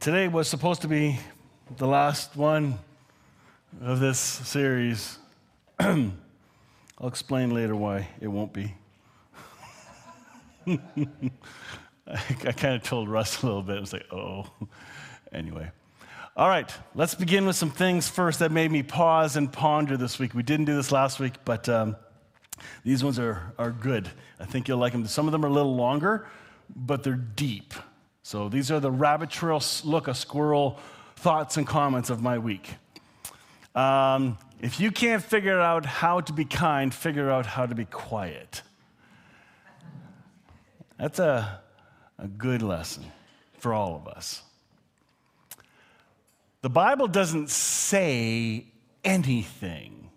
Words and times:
Today 0.00 0.28
was 0.28 0.48
supposed 0.48 0.80
to 0.80 0.88
be 0.88 1.20
the 1.76 1.86
last 1.86 2.34
one 2.34 2.78
of 3.82 4.00
this 4.00 4.18
series. 4.18 5.18
I'll 5.78 6.10
explain 7.02 7.50
later 7.50 7.76
why 7.76 8.08
it 8.18 8.28
won't 8.28 8.54
be. 8.54 8.74
I, 10.66 10.78
I 12.06 12.52
kind 12.52 12.76
of 12.76 12.82
told 12.82 13.10
Russ 13.10 13.42
a 13.42 13.46
little 13.46 13.60
bit. 13.60 13.76
I 13.76 13.80
was 13.80 13.92
like, 13.92 14.10
oh. 14.10 14.46
Anyway. 15.34 15.70
All 16.34 16.48
right, 16.48 16.72
let's 16.94 17.14
begin 17.14 17.44
with 17.44 17.56
some 17.56 17.70
things 17.70 18.08
first 18.08 18.38
that 18.38 18.50
made 18.50 18.72
me 18.72 18.82
pause 18.82 19.36
and 19.36 19.52
ponder 19.52 19.98
this 19.98 20.18
week. 20.18 20.32
We 20.32 20.42
didn't 20.42 20.64
do 20.64 20.74
this 20.74 20.90
last 20.90 21.20
week, 21.20 21.34
but 21.44 21.68
um, 21.68 21.94
these 22.84 23.04
ones 23.04 23.18
are, 23.18 23.52
are 23.58 23.70
good. 23.70 24.08
I 24.38 24.46
think 24.46 24.66
you'll 24.66 24.78
like 24.78 24.92
them. 24.92 25.06
Some 25.06 25.26
of 25.28 25.32
them 25.32 25.44
are 25.44 25.48
a 25.48 25.52
little 25.52 25.76
longer, 25.76 26.26
but 26.74 27.02
they're 27.02 27.16
deep. 27.16 27.74
So 28.22 28.48
these 28.48 28.70
are 28.70 28.80
the 28.80 28.90
rabbit 28.90 29.30
trail 29.30 29.62
look 29.84 30.08
a 30.08 30.14
squirrel 30.14 30.78
thoughts 31.16 31.56
and 31.56 31.66
comments 31.66 32.10
of 32.10 32.22
my 32.22 32.38
week. 32.38 32.74
Um, 33.74 34.38
if 34.60 34.80
you 34.80 34.90
can't 34.90 35.22
figure 35.22 35.60
out 35.60 35.86
how 35.86 36.20
to 36.20 36.32
be 36.32 36.44
kind, 36.44 36.92
figure 36.92 37.30
out 37.30 37.46
how 37.46 37.66
to 37.66 37.74
be 37.74 37.86
quiet. 37.86 38.62
That's 40.98 41.18
a, 41.18 41.60
a 42.18 42.28
good 42.28 42.60
lesson 42.60 43.04
for 43.58 43.72
all 43.72 43.96
of 43.96 44.06
us. 44.06 44.42
The 46.62 46.68
Bible 46.68 47.08
doesn't 47.08 47.48
say 47.48 48.66
anything. 49.02 50.10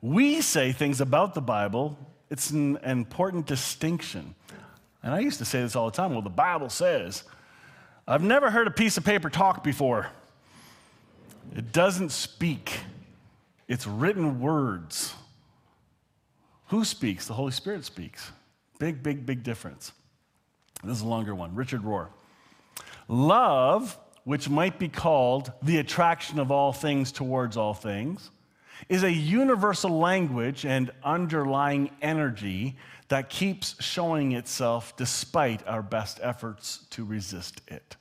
We 0.00 0.40
say 0.40 0.70
things 0.70 1.00
about 1.00 1.34
the 1.34 1.40
Bible. 1.40 1.98
It's 2.30 2.50
an 2.50 2.76
important 2.84 3.46
distinction. 3.46 4.36
And 5.04 5.14
I 5.14 5.20
used 5.20 5.38
to 5.38 5.44
say 5.44 5.60
this 5.60 5.76
all 5.76 5.90
the 5.90 5.96
time 5.96 6.12
well, 6.12 6.22
the 6.22 6.30
Bible 6.30 6.70
says. 6.70 7.24
I've 8.08 8.22
never 8.22 8.50
heard 8.50 8.66
a 8.66 8.70
piece 8.70 8.96
of 8.96 9.04
paper 9.04 9.30
talk 9.30 9.62
before. 9.62 10.08
It 11.54 11.72
doesn't 11.72 12.10
speak, 12.10 12.80
it's 13.68 13.86
written 13.86 14.40
words. 14.40 15.14
Who 16.68 16.84
speaks? 16.84 17.26
The 17.26 17.34
Holy 17.34 17.52
Spirit 17.52 17.84
speaks. 17.84 18.32
Big, 18.78 19.02
big, 19.02 19.26
big 19.26 19.42
difference. 19.42 19.92
This 20.82 20.96
is 20.96 21.02
a 21.02 21.06
longer 21.06 21.34
one. 21.34 21.54
Richard 21.54 21.82
Rohr. 21.82 22.08
Love, 23.06 23.96
which 24.24 24.48
might 24.48 24.78
be 24.78 24.88
called 24.88 25.52
the 25.62 25.76
attraction 25.78 26.38
of 26.38 26.50
all 26.50 26.72
things 26.72 27.12
towards 27.12 27.58
all 27.58 27.74
things, 27.74 28.30
is 28.88 29.02
a 29.02 29.12
universal 29.12 29.98
language 29.98 30.64
and 30.64 30.90
underlying 31.02 31.90
energy 32.02 32.76
that 33.08 33.30
keeps 33.30 33.82
showing 33.82 34.32
itself 34.32 34.96
despite 34.96 35.66
our 35.66 35.82
best 35.82 36.18
efforts 36.22 36.86
to 36.90 37.04
resist 37.04 37.60
it. 37.68 37.96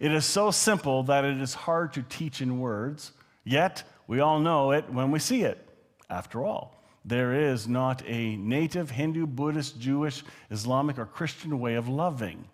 It 0.00 0.12
is 0.12 0.24
so 0.24 0.50
simple 0.50 1.02
that 1.04 1.24
it 1.24 1.40
is 1.40 1.54
hard 1.54 1.92
to 1.94 2.02
teach 2.02 2.40
in 2.40 2.58
words, 2.58 3.12
yet 3.44 3.84
we 4.06 4.20
all 4.20 4.40
know 4.40 4.72
it 4.72 4.90
when 4.90 5.10
we 5.10 5.18
see 5.18 5.42
it. 5.42 5.68
After 6.10 6.44
all, 6.44 6.82
there 7.04 7.34
is 7.34 7.68
not 7.68 8.02
a 8.06 8.36
native 8.36 8.90
Hindu, 8.90 9.26
Buddhist, 9.26 9.78
Jewish, 9.80 10.22
Islamic, 10.50 10.98
or 10.98 11.06
Christian 11.06 11.58
way 11.58 11.74
of 11.74 11.88
loving. 11.88 12.44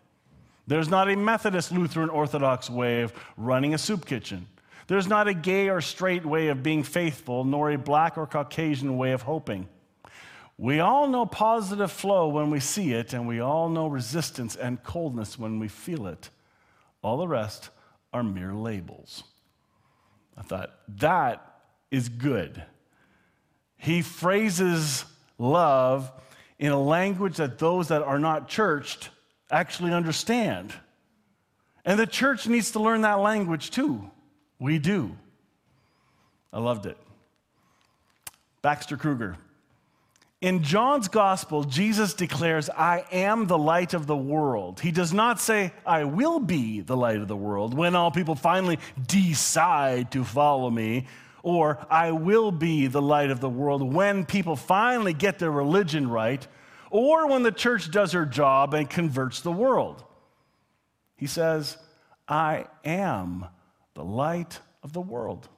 There's 0.67 0.89
not 0.89 1.11
a 1.11 1.17
Methodist, 1.17 1.73
Lutheran, 1.73 2.11
Orthodox 2.11 2.69
way 2.69 3.03
of 3.03 3.13
running 3.37 3.75
a 3.75 3.79
soup 3.79 4.05
kitchen. 4.05 4.47
There's 4.89 5.07
not 5.07 5.29
a 5.29 5.35
gay 5.35 5.69
or 5.69 5.81
straight 5.83 6.25
way 6.25 6.49
of 6.49 6.63
being 6.63 6.83
faithful, 6.83 7.45
nor 7.45 7.71
a 7.71 7.79
black 7.79 8.17
or 8.17 8.27
Caucasian 8.27 8.97
way 8.97 9.13
of 9.13 9.23
hoping. 9.23 9.69
We 10.57 10.81
all 10.81 11.07
know 11.07 11.27
positive 11.27 11.93
flow 11.93 12.29
when 12.29 12.51
we 12.51 12.59
see 12.59 12.93
it, 12.93 13.13
and 13.13 13.29
we 13.29 13.39
all 13.39 13.69
know 13.69 13.87
resistance 13.87 14.57
and 14.57 14.83
coldness 14.83 15.39
when 15.39 15.59
we 15.59 15.69
feel 15.69 16.07
it. 16.07 16.31
All 17.03 17.19
the 17.19 17.29
rest 17.29 17.69
are 18.15 18.23
mere 18.23 18.55
labels. 18.55 19.25
I 20.37 20.43
thought, 20.43 20.73
that 20.97 21.61
is 21.91 22.09
good. 22.09 22.63
He 23.77 24.01
phrases 24.01 25.05
love 25.37 26.11
in 26.59 26.73
a 26.73 26.81
language 26.81 27.37
that 27.37 27.59
those 27.59 27.89
that 27.89 28.03
are 28.03 28.19
not 28.19 28.49
churched 28.49 29.11
actually 29.51 29.93
understand. 29.93 30.73
And 31.85 31.99
the 31.99 32.07
church 32.07 32.47
needs 32.47 32.71
to 32.73 32.81
learn 32.81 33.03
that 33.03 33.21
language 33.21 33.71
too. 33.71 34.11
We 34.59 34.79
do. 34.79 35.17
I 36.53 36.59
loved 36.59 36.87
it. 36.87 36.97
Baxter 38.63 38.97
Kruger. 38.97 39.37
In 40.41 40.63
John's 40.63 41.09
gospel, 41.09 41.65
Jesus 41.65 42.15
declares, 42.15 42.71
I 42.71 43.05
am 43.11 43.47
the 43.47 43.59
light 43.59 43.93
of 43.93 44.07
the 44.07 44.17
world. 44.17 44.79
He 44.79 44.93
does 44.93 45.13
not 45.13 45.41
say, 45.41 45.73
I 45.85 46.05
will 46.05 46.39
be 46.39 46.81
the 46.81 46.97
light 46.97 47.17
of 47.17 47.27
the 47.27 47.37
world 47.37 47.75
when 47.75 47.97
all 47.97 48.13
people 48.13 48.37
finally 48.37 48.79
decide 49.05 50.13
to 50.13 50.23
follow 50.23 50.71
me, 50.71 51.07
or 51.43 51.85
I 51.91 52.13
will 52.13 52.53
be 52.53 52.87
the 52.87 53.03
light 53.03 53.31
of 53.31 53.41
the 53.41 53.49
world 53.49 53.83
when 53.83 54.25
people 54.25 54.55
finally 54.55 55.13
get 55.13 55.41
their 55.41 55.51
religion 55.51 56.09
right, 56.09 56.47
or 56.91 57.27
when 57.27 57.43
the 57.43 57.53
church 57.53 57.91
does 57.91 58.13
her 58.13 58.25
job 58.25 58.75
and 58.75 58.89
converts 58.89 59.41
the 59.41 59.53
world. 59.53 60.05
He 61.17 61.27
says, 61.27 61.79
I 62.29 62.67
am 62.85 63.47
the 63.99 64.05
light 64.05 64.61
of 64.85 64.93
the 64.93 65.01
world. 65.01 65.49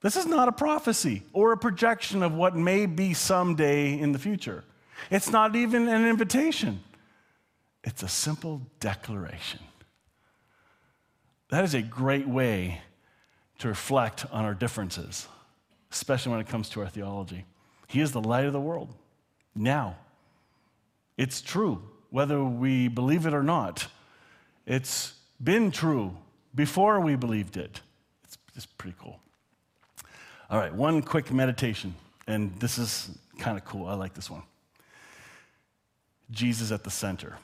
This 0.00 0.16
is 0.16 0.26
not 0.26 0.48
a 0.48 0.52
prophecy 0.52 1.22
or 1.32 1.52
a 1.52 1.56
projection 1.56 2.24
of 2.24 2.34
what 2.34 2.56
may 2.56 2.86
be 2.86 3.14
someday 3.14 3.96
in 3.96 4.10
the 4.10 4.18
future. 4.18 4.64
It's 5.12 5.30
not 5.30 5.54
even 5.54 5.86
an 5.86 6.04
invitation, 6.04 6.82
it's 7.84 8.02
a 8.02 8.08
simple 8.08 8.62
declaration. 8.80 9.60
That 11.50 11.62
is 11.62 11.74
a 11.74 11.82
great 11.82 12.26
way 12.26 12.80
to 13.60 13.68
reflect 13.68 14.26
on 14.32 14.44
our 14.44 14.54
differences, 14.54 15.28
especially 15.92 16.32
when 16.32 16.40
it 16.40 16.48
comes 16.48 16.68
to 16.70 16.80
our 16.80 16.88
theology. 16.88 17.44
He 17.86 18.00
is 18.00 18.10
the 18.10 18.20
light 18.20 18.46
of 18.46 18.52
the 18.52 18.60
world 18.60 18.92
now. 19.54 19.98
It's 21.16 21.40
true, 21.40 21.80
whether 22.10 22.42
we 22.42 22.88
believe 22.88 23.24
it 23.24 23.34
or 23.34 23.44
not. 23.44 23.86
It's 24.66 25.14
been 25.40 25.70
true 25.70 26.16
before 26.54 27.00
we 27.00 27.16
believed 27.16 27.56
it. 27.56 27.80
It's, 28.24 28.38
it's 28.54 28.66
pretty 28.66 28.96
cool. 29.00 29.18
All 30.50 30.58
right, 30.58 30.74
one 30.74 31.02
quick 31.02 31.32
meditation, 31.32 31.94
and 32.26 32.54
this 32.60 32.78
is 32.78 33.10
kind 33.38 33.56
of 33.56 33.64
cool. 33.64 33.86
I 33.86 33.94
like 33.94 34.14
this 34.14 34.30
one. 34.30 34.42
Jesus 36.30 36.70
at 36.72 36.84
the 36.84 36.90
center. 36.90 37.36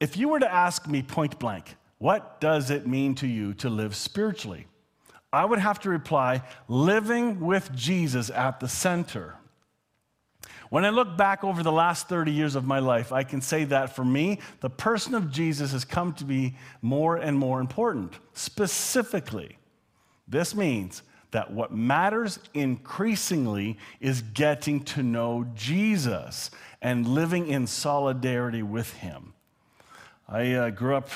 If 0.00 0.16
you 0.16 0.28
were 0.28 0.40
to 0.40 0.52
ask 0.52 0.88
me 0.88 1.02
point 1.02 1.38
blank, 1.38 1.76
what 1.98 2.40
does 2.40 2.70
it 2.70 2.86
mean 2.86 3.14
to 3.16 3.26
you 3.26 3.54
to 3.54 3.70
live 3.70 3.94
spiritually? 3.94 4.66
I 5.32 5.44
would 5.44 5.58
have 5.58 5.80
to 5.80 5.90
reply, 5.90 6.42
living 6.68 7.40
with 7.40 7.74
Jesus 7.74 8.30
at 8.30 8.60
the 8.60 8.68
center. 8.68 9.34
When 10.74 10.84
I 10.84 10.88
look 10.88 11.16
back 11.16 11.44
over 11.44 11.62
the 11.62 11.70
last 11.70 12.08
30 12.08 12.32
years 12.32 12.56
of 12.56 12.64
my 12.64 12.80
life, 12.80 13.12
I 13.12 13.22
can 13.22 13.40
say 13.40 13.62
that 13.66 13.94
for 13.94 14.04
me, 14.04 14.40
the 14.58 14.68
person 14.68 15.14
of 15.14 15.30
Jesus 15.30 15.70
has 15.70 15.84
come 15.84 16.14
to 16.14 16.24
be 16.24 16.56
more 16.82 17.14
and 17.16 17.38
more 17.38 17.60
important. 17.60 18.14
Specifically, 18.32 19.56
this 20.26 20.52
means 20.52 21.04
that 21.30 21.52
what 21.52 21.72
matters 21.72 22.40
increasingly 22.54 23.78
is 24.00 24.22
getting 24.22 24.82
to 24.86 25.04
know 25.04 25.46
Jesus 25.54 26.50
and 26.82 27.06
living 27.06 27.46
in 27.46 27.68
solidarity 27.68 28.64
with 28.64 28.94
him. 28.94 29.32
I 30.28 30.54
uh, 30.54 30.70
grew 30.70 30.96
up 30.96 31.08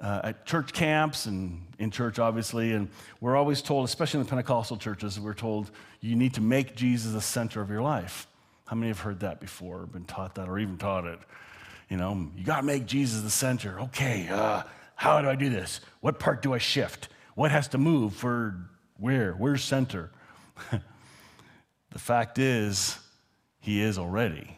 uh, 0.00 0.22
at 0.24 0.46
church 0.46 0.72
camps 0.72 1.26
and 1.26 1.66
in 1.78 1.90
church, 1.90 2.18
obviously, 2.18 2.72
and 2.72 2.88
we're 3.20 3.36
always 3.36 3.60
told, 3.60 3.84
especially 3.84 4.20
in 4.20 4.24
the 4.24 4.30
Pentecostal 4.30 4.78
churches, 4.78 5.20
we're 5.20 5.34
told 5.34 5.70
you 6.00 6.16
need 6.16 6.32
to 6.32 6.40
make 6.40 6.74
Jesus 6.76 7.12
the 7.12 7.20
center 7.20 7.60
of 7.60 7.68
your 7.68 7.82
life. 7.82 8.26
How 8.70 8.76
many 8.76 8.86
have 8.86 9.00
heard 9.00 9.18
that 9.18 9.40
before, 9.40 9.80
or 9.80 9.86
been 9.86 10.04
taught 10.04 10.36
that, 10.36 10.48
or 10.48 10.56
even 10.56 10.78
taught 10.78 11.04
it? 11.04 11.18
You 11.88 11.96
know, 11.96 12.30
you 12.36 12.44
got 12.44 12.58
to 12.58 12.62
make 12.62 12.86
Jesus 12.86 13.20
the 13.20 13.28
center. 13.28 13.80
Okay, 13.80 14.28
uh, 14.30 14.62
how 14.94 15.20
do 15.20 15.28
I 15.28 15.34
do 15.34 15.50
this? 15.50 15.80
What 15.98 16.20
part 16.20 16.40
do 16.40 16.54
I 16.54 16.58
shift? 16.58 17.08
What 17.34 17.50
has 17.50 17.66
to 17.68 17.78
move 17.78 18.14
for 18.14 18.70
where? 18.96 19.32
Where's 19.32 19.64
center? 19.64 20.12
the 20.70 21.98
fact 21.98 22.38
is, 22.38 22.96
he 23.58 23.82
is 23.82 23.98
already. 23.98 24.56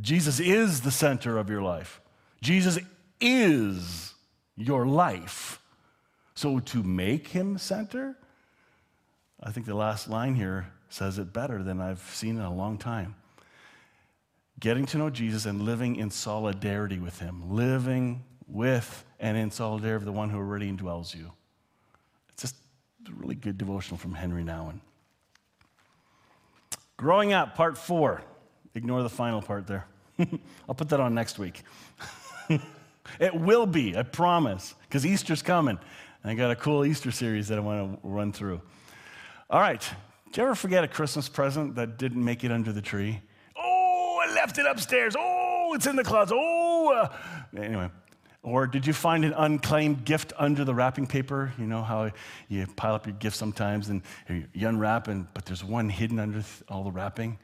Jesus 0.00 0.40
is 0.40 0.80
the 0.80 0.90
center 0.90 1.38
of 1.38 1.48
your 1.48 1.62
life. 1.62 2.00
Jesus 2.40 2.76
is 3.20 4.14
your 4.56 4.84
life. 4.84 5.62
So 6.34 6.58
to 6.58 6.82
make 6.82 7.28
him 7.28 7.56
center, 7.56 8.16
I 9.42 9.50
think 9.50 9.66
the 9.66 9.74
last 9.74 10.08
line 10.08 10.34
here 10.34 10.66
says 10.88 11.18
it 11.18 11.32
better 11.32 11.62
than 11.62 11.80
I've 11.80 12.02
seen 12.12 12.36
in 12.36 12.42
a 12.42 12.54
long 12.54 12.78
time. 12.78 13.14
Getting 14.60 14.86
to 14.86 14.98
know 14.98 15.10
Jesus 15.10 15.46
and 15.46 15.62
living 15.62 15.96
in 15.96 16.10
solidarity 16.10 16.98
with 16.98 17.18
Him, 17.18 17.50
living 17.50 18.24
with 18.46 19.04
and 19.18 19.36
in 19.36 19.50
solidarity 19.50 20.04
with 20.04 20.14
the 20.14 20.18
one 20.18 20.30
who 20.30 20.38
already 20.38 20.70
indwells 20.70 21.14
you. 21.14 21.32
It's 22.30 22.42
just 22.42 22.56
a 23.08 23.12
really 23.12 23.34
good 23.34 23.58
devotional 23.58 23.98
from 23.98 24.14
Henry 24.14 24.44
Nouwen. 24.44 24.80
Growing 26.96 27.32
up, 27.32 27.56
part 27.56 27.76
four. 27.76 28.22
Ignore 28.74 29.02
the 29.02 29.10
final 29.10 29.42
part 29.42 29.66
there. 29.66 29.86
I'll 30.68 30.74
put 30.74 30.88
that 30.90 31.00
on 31.00 31.14
next 31.14 31.38
week. 31.38 31.62
It 33.18 33.34
will 33.34 33.66
be, 33.66 33.96
I 33.96 34.02
promise, 34.02 34.74
because 34.82 35.04
Easter's 35.04 35.42
coming. 35.42 35.78
And 36.22 36.30
I 36.30 36.34
got 36.34 36.50
a 36.50 36.56
cool 36.56 36.84
Easter 36.84 37.10
series 37.10 37.48
that 37.48 37.58
I 37.58 37.60
want 37.60 38.00
to 38.00 38.08
run 38.08 38.32
through. 38.32 38.60
All 39.52 39.60
right. 39.60 39.86
Did 40.28 40.38
you 40.38 40.42
ever 40.44 40.54
forget 40.54 40.82
a 40.82 40.88
Christmas 40.88 41.28
present 41.28 41.74
that 41.74 41.98
didn't 41.98 42.24
make 42.24 42.42
it 42.42 42.50
under 42.50 42.72
the 42.72 42.80
tree? 42.80 43.20
Oh, 43.54 44.24
I 44.26 44.32
left 44.32 44.56
it 44.56 44.64
upstairs. 44.64 45.14
Oh, 45.16 45.74
it's 45.74 45.86
in 45.86 45.94
the 45.94 46.02
closet. 46.02 46.34
Oh, 46.38 46.90
uh. 46.90 47.60
anyway. 47.60 47.90
Or 48.42 48.66
did 48.66 48.86
you 48.86 48.94
find 48.94 49.26
an 49.26 49.34
unclaimed 49.34 50.06
gift 50.06 50.32
under 50.38 50.64
the 50.64 50.74
wrapping 50.74 51.06
paper? 51.06 51.52
You 51.58 51.66
know 51.66 51.82
how 51.82 52.12
you 52.48 52.66
pile 52.66 52.94
up 52.94 53.06
your 53.06 53.14
gifts 53.16 53.36
sometimes 53.36 53.90
and 53.90 54.00
you 54.54 54.66
unwrap, 54.66 55.08
and, 55.08 55.26
but 55.34 55.44
there's 55.44 55.62
one 55.62 55.90
hidden 55.90 56.18
under 56.18 56.42
all 56.70 56.82
the 56.82 56.90
wrapping, 56.90 57.38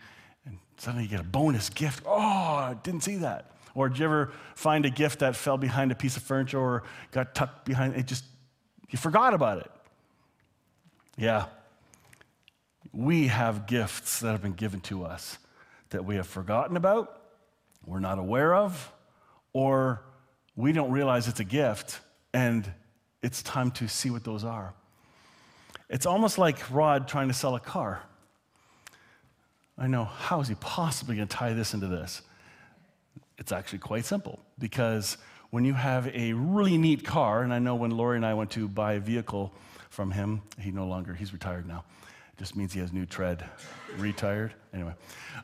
and 0.46 0.58
suddenly 0.78 1.04
you 1.04 1.10
get 1.10 1.20
a 1.20 1.24
bonus 1.24 1.68
gift. 1.68 2.04
Oh, 2.06 2.16
I 2.18 2.74
didn't 2.82 3.02
see 3.02 3.16
that. 3.16 3.50
Or 3.74 3.90
did 3.90 3.98
you 3.98 4.06
ever 4.06 4.32
find 4.54 4.86
a 4.86 4.90
gift 4.90 5.18
that 5.18 5.36
fell 5.36 5.58
behind 5.58 5.92
a 5.92 5.94
piece 5.94 6.16
of 6.16 6.22
furniture 6.22 6.58
or 6.58 6.84
got 7.12 7.34
tucked 7.34 7.66
behind 7.66 7.96
it? 7.96 8.06
Just, 8.06 8.24
you 8.88 8.98
forgot 8.98 9.34
about 9.34 9.58
it. 9.58 9.70
Yeah. 11.18 11.44
We 12.98 13.28
have 13.28 13.68
gifts 13.68 14.18
that 14.18 14.32
have 14.32 14.42
been 14.42 14.54
given 14.54 14.80
to 14.80 15.04
us 15.04 15.38
that 15.90 16.04
we 16.04 16.16
have 16.16 16.26
forgotten 16.26 16.76
about, 16.76 17.22
we're 17.86 18.00
not 18.00 18.18
aware 18.18 18.52
of, 18.52 18.92
or 19.52 20.02
we 20.56 20.72
don't 20.72 20.90
realize 20.90 21.28
it's 21.28 21.38
a 21.38 21.44
gift, 21.44 22.00
and 22.34 22.68
it's 23.22 23.40
time 23.44 23.70
to 23.70 23.86
see 23.86 24.10
what 24.10 24.24
those 24.24 24.42
are. 24.42 24.74
It's 25.88 26.06
almost 26.06 26.38
like 26.38 26.58
Rod 26.72 27.06
trying 27.06 27.28
to 27.28 27.34
sell 27.34 27.54
a 27.54 27.60
car. 27.60 28.02
I 29.78 29.86
know, 29.86 30.02
how 30.04 30.40
is 30.40 30.48
he 30.48 30.56
possibly 30.56 31.14
going 31.14 31.28
to 31.28 31.36
tie 31.36 31.52
this 31.52 31.74
into 31.74 31.86
this? 31.86 32.22
It's 33.38 33.52
actually 33.52 33.78
quite 33.78 34.06
simple 34.06 34.40
because 34.58 35.18
when 35.50 35.64
you 35.64 35.74
have 35.74 36.08
a 36.08 36.32
really 36.32 36.76
neat 36.76 37.04
car, 37.04 37.44
and 37.44 37.54
I 37.54 37.60
know 37.60 37.76
when 37.76 37.92
Lori 37.92 38.16
and 38.16 38.26
I 38.26 38.34
went 38.34 38.50
to 38.50 38.66
buy 38.66 38.94
a 38.94 39.00
vehicle 39.00 39.54
from 39.88 40.10
him, 40.10 40.42
he 40.60 40.72
no 40.72 40.88
longer, 40.88 41.14
he's 41.14 41.32
retired 41.32 41.64
now. 41.64 41.84
Just 42.38 42.54
means 42.54 42.72
he 42.72 42.80
has 42.80 42.92
new 42.92 43.04
tread. 43.04 43.44
Retired. 43.96 44.54
Anyway, 44.72 44.92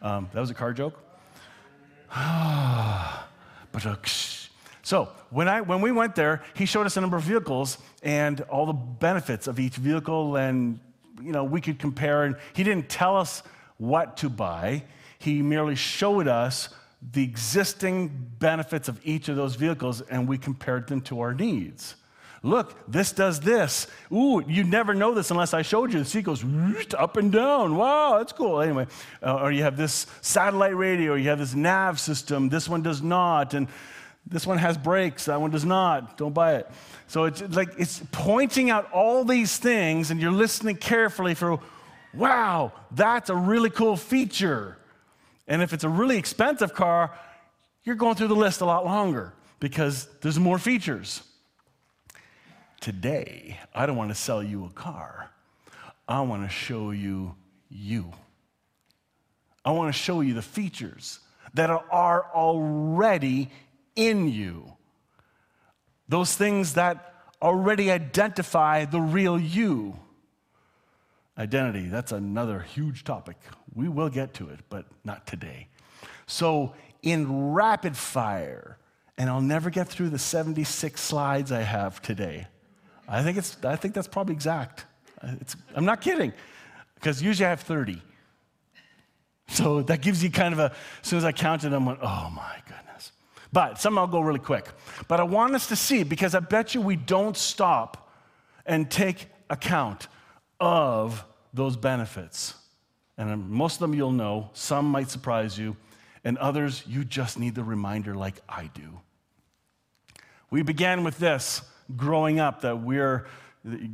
um, 0.00 0.28
that 0.32 0.40
was 0.40 0.50
a 0.50 0.54
car 0.54 0.72
joke. 0.72 0.98
but 2.10 3.84
uh, 3.84 3.96
so 4.82 5.08
when, 5.30 5.48
I, 5.48 5.62
when 5.62 5.80
we 5.80 5.90
went 5.90 6.14
there, 6.14 6.42
he 6.54 6.66
showed 6.66 6.86
us 6.86 6.96
a 6.96 7.00
number 7.00 7.16
of 7.16 7.24
vehicles 7.24 7.78
and 8.02 8.40
all 8.42 8.66
the 8.66 8.72
benefits 8.72 9.48
of 9.48 9.58
each 9.58 9.74
vehicle, 9.76 10.36
and 10.36 10.78
you 11.20 11.32
know 11.32 11.42
we 11.42 11.60
could 11.60 11.80
compare. 11.80 12.24
And 12.24 12.36
he 12.52 12.62
didn't 12.62 12.88
tell 12.88 13.16
us 13.16 13.42
what 13.78 14.16
to 14.18 14.28
buy. 14.28 14.84
He 15.18 15.42
merely 15.42 15.74
showed 15.74 16.28
us 16.28 16.68
the 17.12 17.24
existing 17.24 18.08
benefits 18.38 18.88
of 18.88 19.00
each 19.04 19.28
of 19.28 19.36
those 19.36 19.56
vehicles, 19.56 20.00
and 20.02 20.28
we 20.28 20.38
compared 20.38 20.86
them 20.86 21.00
to 21.02 21.20
our 21.20 21.34
needs. 21.34 21.96
Look, 22.44 22.76
this 22.86 23.10
does 23.10 23.40
this. 23.40 23.86
Ooh, 24.12 24.44
you'd 24.46 24.68
never 24.68 24.92
know 24.92 25.14
this 25.14 25.30
unless 25.30 25.54
I 25.54 25.62
showed 25.62 25.94
you. 25.94 26.00
The 26.00 26.04
seat 26.04 26.26
goes 26.26 26.44
up 26.92 27.16
and 27.16 27.32
down. 27.32 27.74
Wow, 27.74 28.18
that's 28.18 28.32
cool. 28.32 28.60
Anyway, 28.60 28.86
uh, 29.22 29.36
or 29.36 29.50
you 29.50 29.62
have 29.62 29.78
this 29.78 30.06
satellite 30.20 30.76
radio, 30.76 31.14
you 31.14 31.30
have 31.30 31.38
this 31.38 31.54
nav 31.54 31.98
system. 31.98 32.50
This 32.50 32.68
one 32.68 32.82
does 32.82 33.00
not. 33.00 33.54
And 33.54 33.66
this 34.26 34.46
one 34.46 34.58
has 34.58 34.76
brakes, 34.76 35.24
that 35.24 35.40
one 35.40 35.52
does 35.52 35.64
not. 35.64 36.18
Don't 36.18 36.34
buy 36.34 36.56
it. 36.56 36.70
So 37.06 37.24
it's 37.24 37.40
like 37.40 37.70
it's 37.78 38.02
pointing 38.12 38.68
out 38.68 38.92
all 38.92 39.24
these 39.24 39.56
things, 39.56 40.10
and 40.10 40.20
you're 40.20 40.30
listening 40.30 40.76
carefully 40.76 41.34
for, 41.34 41.60
wow, 42.12 42.72
that's 42.90 43.30
a 43.30 43.36
really 43.36 43.70
cool 43.70 43.96
feature. 43.96 44.76
And 45.48 45.62
if 45.62 45.72
it's 45.72 45.84
a 45.84 45.88
really 45.88 46.18
expensive 46.18 46.74
car, 46.74 47.10
you're 47.84 47.96
going 47.96 48.16
through 48.16 48.28
the 48.28 48.36
list 48.36 48.60
a 48.60 48.66
lot 48.66 48.84
longer 48.84 49.32
because 49.60 50.08
there's 50.20 50.38
more 50.38 50.58
features. 50.58 51.22
Today, 52.84 53.58
I 53.74 53.86
don't 53.86 53.96
want 53.96 54.10
to 54.10 54.14
sell 54.14 54.42
you 54.42 54.66
a 54.66 54.68
car. 54.68 55.30
I 56.06 56.20
want 56.20 56.42
to 56.42 56.50
show 56.50 56.90
you 56.90 57.34
you. 57.70 58.12
I 59.64 59.70
want 59.70 59.94
to 59.94 59.98
show 59.98 60.20
you 60.20 60.34
the 60.34 60.42
features 60.42 61.20
that 61.54 61.70
are 61.70 62.26
already 62.34 63.48
in 63.96 64.28
you. 64.28 64.70
Those 66.10 66.36
things 66.36 66.74
that 66.74 67.14
already 67.40 67.90
identify 67.90 68.84
the 68.84 69.00
real 69.00 69.40
you. 69.40 69.98
Identity, 71.38 71.86
that's 71.86 72.12
another 72.12 72.60
huge 72.60 73.02
topic. 73.02 73.38
We 73.74 73.88
will 73.88 74.10
get 74.10 74.34
to 74.34 74.50
it, 74.50 74.60
but 74.68 74.84
not 75.04 75.26
today. 75.26 75.68
So, 76.26 76.74
in 77.00 77.54
rapid 77.54 77.96
fire, 77.96 78.76
and 79.16 79.30
I'll 79.30 79.40
never 79.40 79.70
get 79.70 79.88
through 79.88 80.10
the 80.10 80.18
76 80.18 81.00
slides 81.00 81.50
I 81.50 81.62
have 81.62 82.02
today. 82.02 82.48
I 83.08 83.22
think, 83.22 83.38
it's, 83.38 83.56
I 83.64 83.76
think 83.76 83.94
that's 83.94 84.08
probably 84.08 84.34
exact. 84.34 84.86
Uh, 85.22 85.32
it's, 85.40 85.56
I'm 85.74 85.84
not 85.84 86.00
kidding, 86.00 86.32
because 86.94 87.22
usually 87.22 87.46
I 87.46 87.50
have 87.50 87.60
30. 87.60 88.00
So 89.48 89.82
that 89.82 90.00
gives 90.00 90.22
you 90.22 90.30
kind 90.30 90.54
of 90.54 90.58
a, 90.58 90.72
as 91.02 91.08
soon 91.08 91.18
as 91.18 91.24
I 91.24 91.32
counted, 91.32 91.72
I'm 91.72 91.86
like, 91.86 91.98
oh 92.02 92.30
my 92.34 92.56
goodness. 92.66 93.12
But 93.52 93.80
some 93.80 93.98
I'll 93.98 94.06
go 94.06 94.20
really 94.20 94.40
quick. 94.40 94.66
But 95.06 95.20
I 95.20 95.22
want 95.22 95.54
us 95.54 95.68
to 95.68 95.76
see 95.76 96.02
because 96.02 96.34
I 96.34 96.40
bet 96.40 96.74
you 96.74 96.80
we 96.80 96.96
don't 96.96 97.36
stop 97.36 98.10
and 98.66 98.90
take 98.90 99.28
account 99.50 100.08
of 100.58 101.24
those 101.52 101.76
benefits. 101.76 102.54
And 103.16 103.30
um, 103.30 103.52
most 103.52 103.74
of 103.74 103.80
them 103.80 103.94
you'll 103.94 104.12
know, 104.12 104.50
some 104.54 104.86
might 104.86 105.08
surprise 105.10 105.58
you, 105.58 105.76
and 106.24 106.38
others 106.38 106.82
you 106.86 107.04
just 107.04 107.38
need 107.38 107.54
the 107.54 107.62
reminder, 107.62 108.14
like 108.14 108.40
I 108.48 108.70
do. 108.74 109.00
We 110.50 110.62
began 110.62 111.04
with 111.04 111.18
this 111.18 111.62
growing 111.96 112.40
up 112.40 112.62
that 112.62 112.80
we're 112.80 113.26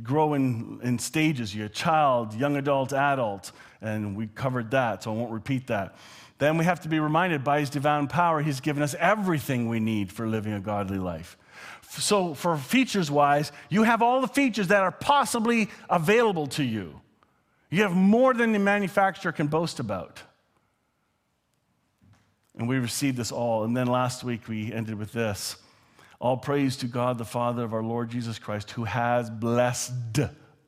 growing 0.03 0.79
in 0.83 0.99
stages. 0.99 1.55
You're 1.55 1.67
a 1.67 1.69
child, 1.69 2.33
young 2.33 2.57
adult, 2.57 2.93
adult, 2.93 3.51
and 3.81 4.15
we 4.15 4.27
covered 4.27 4.71
that, 4.71 5.03
so 5.03 5.13
I 5.13 5.15
won't 5.15 5.31
repeat 5.31 5.67
that 5.67 5.95
then 6.41 6.57
we 6.57 6.65
have 6.65 6.81
to 6.81 6.89
be 6.89 6.99
reminded 6.99 7.43
by 7.43 7.59
his 7.59 7.69
divine 7.69 8.07
power, 8.07 8.41
he's 8.41 8.61
given 8.61 8.81
us 8.81 8.95
everything 8.97 9.69
we 9.69 9.79
need 9.79 10.11
for 10.11 10.25
living 10.25 10.53
a 10.53 10.59
godly 10.59 10.97
life. 10.97 11.37
So, 11.87 12.33
for 12.33 12.57
features 12.57 13.11
wise, 13.11 13.51
you 13.69 13.83
have 13.83 14.01
all 14.01 14.21
the 14.21 14.27
features 14.27 14.69
that 14.69 14.81
are 14.81 14.91
possibly 14.91 15.69
available 15.87 16.47
to 16.47 16.63
you. 16.63 16.99
You 17.69 17.83
have 17.83 17.93
more 17.93 18.33
than 18.33 18.53
the 18.53 18.59
manufacturer 18.59 19.31
can 19.31 19.47
boast 19.47 19.79
about. 19.79 20.23
And 22.57 22.67
we 22.67 22.79
received 22.79 23.17
this 23.17 23.31
all. 23.31 23.63
And 23.63 23.77
then 23.77 23.85
last 23.85 24.23
week 24.23 24.47
we 24.47 24.73
ended 24.73 24.95
with 24.95 25.11
this 25.11 25.57
All 26.21 26.37
praise 26.37 26.77
to 26.77 26.85
God, 26.87 27.17
the 27.17 27.25
Father 27.25 27.63
of 27.63 27.73
our 27.73 27.83
Lord 27.83 28.09
Jesus 28.09 28.39
Christ, 28.39 28.71
who 28.71 28.85
has 28.85 29.29
blessed 29.29 30.19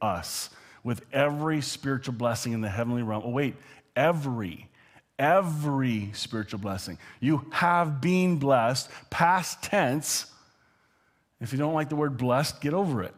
us 0.02 0.50
with 0.84 1.06
every 1.14 1.62
spiritual 1.62 2.16
blessing 2.16 2.52
in 2.52 2.60
the 2.60 2.70
heavenly 2.70 3.04
realm. 3.04 3.24
Oh, 3.26 3.30
wait, 3.30 3.56
every 3.96 4.68
every 5.20 6.10
spiritual 6.14 6.60
blessing. 6.60 6.98
You 7.20 7.46
have 7.52 8.02
been 8.02 8.38
blessed, 8.38 8.90
past 9.10 9.64
tense. 9.64 10.26
If 11.40 11.52
you 11.52 11.60
don't 11.60 11.74
like 11.74 11.90
the 11.90 11.96
word 11.96 12.18
blessed, 12.18 12.62
get 12.62 12.74
over 12.74 13.04
it. 13.04 13.14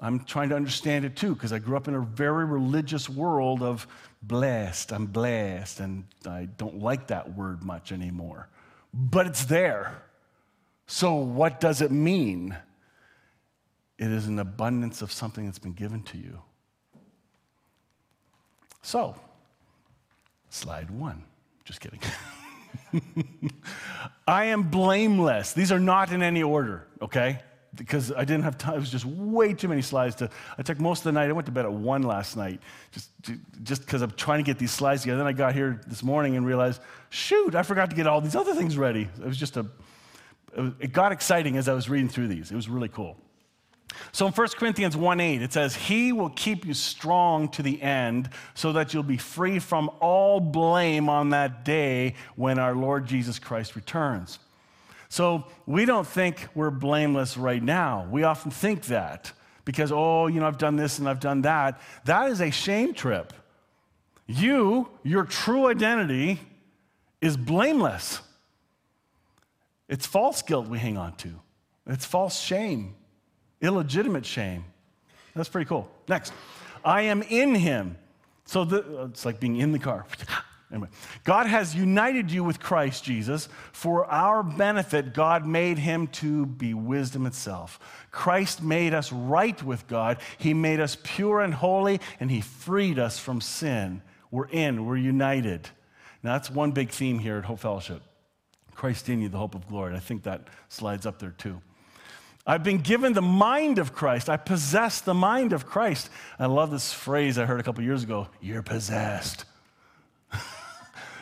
I'm 0.00 0.24
trying 0.24 0.48
to 0.50 0.56
understand 0.56 1.04
it 1.04 1.16
too 1.16 1.34
because 1.34 1.52
I 1.52 1.58
grew 1.58 1.76
up 1.76 1.88
in 1.88 1.94
a 1.94 2.00
very 2.00 2.44
religious 2.44 3.08
world 3.08 3.62
of 3.62 3.86
blessed. 4.22 4.92
I'm 4.92 5.06
blessed, 5.06 5.80
and 5.80 6.04
I 6.24 6.46
don't 6.56 6.78
like 6.78 7.08
that 7.08 7.36
word 7.36 7.64
much 7.64 7.90
anymore. 7.90 8.48
But 8.94 9.26
it's 9.26 9.44
there. 9.44 10.02
So, 10.88 11.14
what 11.14 11.60
does 11.60 11.80
it 11.80 11.92
mean? 11.92 12.56
It 13.98 14.08
is 14.08 14.26
an 14.26 14.40
abundance 14.40 15.02
of 15.02 15.12
something 15.12 15.44
that's 15.44 15.60
been 15.60 15.72
given 15.74 16.02
to 16.04 16.18
you. 16.18 16.40
So, 18.82 19.14
Slide 20.50 20.90
one. 20.90 21.24
Just 21.64 21.80
kidding. 21.80 22.00
I 24.26 24.46
am 24.46 24.64
blameless. 24.64 25.52
These 25.52 25.72
are 25.72 25.80
not 25.80 26.12
in 26.12 26.22
any 26.22 26.42
order, 26.42 26.86
okay? 27.02 27.40
Because 27.74 28.10
I 28.12 28.24
didn't 28.24 28.44
have 28.44 28.56
time. 28.56 28.76
It 28.76 28.80
was 28.80 28.90
just 28.90 29.04
way 29.04 29.52
too 29.52 29.68
many 29.68 29.82
slides 29.82 30.14
to. 30.16 30.30
I 30.56 30.62
took 30.62 30.80
most 30.80 31.00
of 31.00 31.04
the 31.04 31.12
night. 31.12 31.28
I 31.28 31.32
went 31.32 31.46
to 31.46 31.52
bed 31.52 31.66
at 31.66 31.72
one 31.72 32.02
last 32.02 32.36
night, 32.36 32.60
just 32.90 33.10
just 33.62 33.82
because 33.82 34.00
I'm 34.00 34.10
trying 34.12 34.38
to 34.38 34.42
get 34.42 34.58
these 34.58 34.70
slides 34.70 35.02
together. 35.02 35.18
Then 35.18 35.26
I 35.26 35.32
got 35.32 35.54
here 35.54 35.80
this 35.86 36.02
morning 36.02 36.36
and 36.36 36.46
realized, 36.46 36.80
shoot, 37.10 37.54
I 37.54 37.62
forgot 37.62 37.90
to 37.90 37.96
get 37.96 38.06
all 38.06 38.22
these 38.22 38.34
other 38.34 38.54
things 38.54 38.78
ready. 38.78 39.02
It 39.02 39.26
was 39.26 39.36
just 39.36 39.56
a. 39.58 39.66
It, 40.56 40.92
got 40.92 41.12
exciting 41.12 41.56
as 41.56 41.68
I 41.68 41.74
was 41.74 41.88
reading 41.88 42.08
through 42.08 42.28
these. 42.28 42.50
It 42.50 42.56
was 42.56 42.68
really 42.68 42.88
cool. 42.88 43.16
So 44.12 44.26
in 44.26 44.32
1 44.32 44.48
Corinthians 44.56 44.96
1 44.96 45.20
8, 45.20 45.42
it 45.42 45.52
says, 45.52 45.74
He 45.74 46.12
will 46.12 46.30
keep 46.30 46.66
you 46.66 46.74
strong 46.74 47.48
to 47.50 47.62
the 47.62 47.80
end 47.80 48.30
so 48.54 48.72
that 48.72 48.92
you'll 48.92 49.02
be 49.02 49.16
free 49.16 49.58
from 49.58 49.90
all 50.00 50.40
blame 50.40 51.08
on 51.08 51.30
that 51.30 51.64
day 51.64 52.14
when 52.36 52.58
our 52.58 52.74
Lord 52.74 53.06
Jesus 53.06 53.38
Christ 53.38 53.76
returns. 53.76 54.38
So 55.08 55.46
we 55.66 55.84
don't 55.84 56.06
think 56.06 56.48
we're 56.54 56.70
blameless 56.70 57.36
right 57.36 57.62
now. 57.62 58.06
We 58.10 58.24
often 58.24 58.50
think 58.50 58.86
that 58.86 59.32
because, 59.64 59.90
oh, 59.92 60.26
you 60.26 60.40
know, 60.40 60.46
I've 60.46 60.58
done 60.58 60.76
this 60.76 60.98
and 60.98 61.08
I've 61.08 61.20
done 61.20 61.42
that. 61.42 61.80
That 62.04 62.30
is 62.30 62.40
a 62.40 62.50
shame 62.50 62.94
trip. 62.94 63.32
You, 64.26 64.88
your 65.02 65.24
true 65.24 65.66
identity, 65.66 66.38
is 67.20 67.36
blameless. 67.36 68.20
It's 69.88 70.06
false 70.06 70.42
guilt 70.42 70.68
we 70.68 70.78
hang 70.78 70.98
on 70.98 71.14
to. 71.16 71.30
It's 71.86 72.04
false 72.04 72.38
shame, 72.38 72.94
illegitimate 73.60 74.26
shame. 74.26 74.64
That's 75.34 75.48
pretty 75.48 75.68
cool. 75.68 75.90
Next, 76.08 76.32
I 76.84 77.02
am 77.02 77.22
in 77.22 77.54
him. 77.54 77.96
So 78.44 78.64
the, 78.64 79.02
uh, 79.02 79.04
it's 79.06 79.24
like 79.24 79.40
being 79.40 79.56
in 79.56 79.72
the 79.72 79.78
car. 79.78 80.06
Anyway, 80.70 80.88
God 81.24 81.46
has 81.46 81.74
united 81.74 82.30
you 82.30 82.44
with 82.44 82.60
Christ 82.60 83.02
Jesus. 83.02 83.48
For 83.72 84.04
our 84.04 84.42
benefit, 84.42 85.14
God 85.14 85.46
made 85.46 85.78
him 85.78 86.08
to 86.08 86.44
be 86.44 86.74
wisdom 86.74 87.24
itself. 87.24 87.80
Christ 88.10 88.62
made 88.62 88.92
us 88.92 89.10
right 89.10 89.62
with 89.62 89.86
God. 89.86 90.18
He 90.36 90.52
made 90.52 90.78
us 90.78 90.98
pure 91.02 91.40
and 91.40 91.54
holy, 91.54 92.02
and 92.20 92.30
he 92.30 92.42
freed 92.42 92.98
us 92.98 93.18
from 93.18 93.40
sin. 93.40 94.02
We're 94.30 94.48
in, 94.48 94.84
we're 94.84 94.98
united. 94.98 95.70
Now, 96.22 96.34
that's 96.34 96.50
one 96.50 96.72
big 96.72 96.90
theme 96.90 97.18
here 97.18 97.38
at 97.38 97.46
Hope 97.46 97.60
Fellowship 97.60 98.02
Christ 98.78 99.08
in 99.08 99.20
you, 99.20 99.28
the 99.28 99.38
hope 99.38 99.56
of 99.56 99.66
glory. 99.66 99.88
And 99.88 99.96
I 99.96 100.00
think 100.00 100.22
that 100.22 100.46
slides 100.68 101.04
up 101.04 101.18
there 101.18 101.34
too. 101.36 101.60
I've 102.46 102.62
been 102.62 102.78
given 102.78 103.12
the 103.12 103.20
mind 103.20 103.80
of 103.80 103.92
Christ. 103.92 104.30
I 104.30 104.36
possess 104.36 105.00
the 105.00 105.14
mind 105.14 105.52
of 105.52 105.66
Christ. 105.66 106.08
I 106.38 106.46
love 106.46 106.70
this 106.70 106.92
phrase 106.92 107.38
I 107.38 107.44
heard 107.44 107.58
a 107.58 107.64
couple 107.64 107.82
years 107.82 108.04
ago 108.04 108.28
you're 108.40 108.62
possessed. 108.62 109.46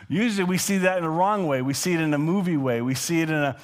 Usually 0.08 0.44
we 0.44 0.58
see 0.58 0.76
that 0.78 0.98
in 0.98 1.04
a 1.04 1.10
wrong 1.10 1.46
way. 1.46 1.62
We 1.62 1.72
see 1.72 1.94
it 1.94 2.00
in 2.00 2.12
a 2.12 2.18
movie 2.18 2.58
way. 2.58 2.82
We 2.82 2.94
see 2.94 3.22
it 3.22 3.30
in 3.30 3.36
a, 3.36 3.56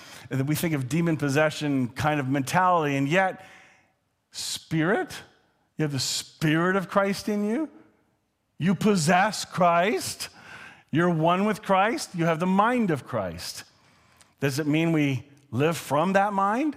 we 0.43 0.55
think 0.55 0.73
of 0.73 0.89
demon 0.89 1.19
possession 1.19 1.89
kind 1.89 2.19
of 2.19 2.31
mentality. 2.31 2.97
And 2.97 3.07
yet, 3.07 3.45
spirit, 4.31 5.15
you 5.77 5.83
have 5.83 5.93
the 5.93 6.01
spirit 6.01 6.77
of 6.77 6.89
Christ 6.89 7.29
in 7.29 7.45
you. 7.45 7.69
You 8.57 8.75
possess 8.75 9.45
Christ. 9.45 10.31
You're 10.91 11.11
one 11.11 11.45
with 11.45 11.61
Christ. 11.61 12.15
You 12.15 12.25
have 12.25 12.41
the 12.41 12.47
mind 12.47 12.91
of 12.91 13.07
Christ. 13.07 13.65
Does 14.43 14.59
it 14.59 14.67
mean 14.67 14.91
we 14.91 15.25
live 15.53 15.77
from 15.77 16.15
that 16.15 16.33
mind? 16.33 16.77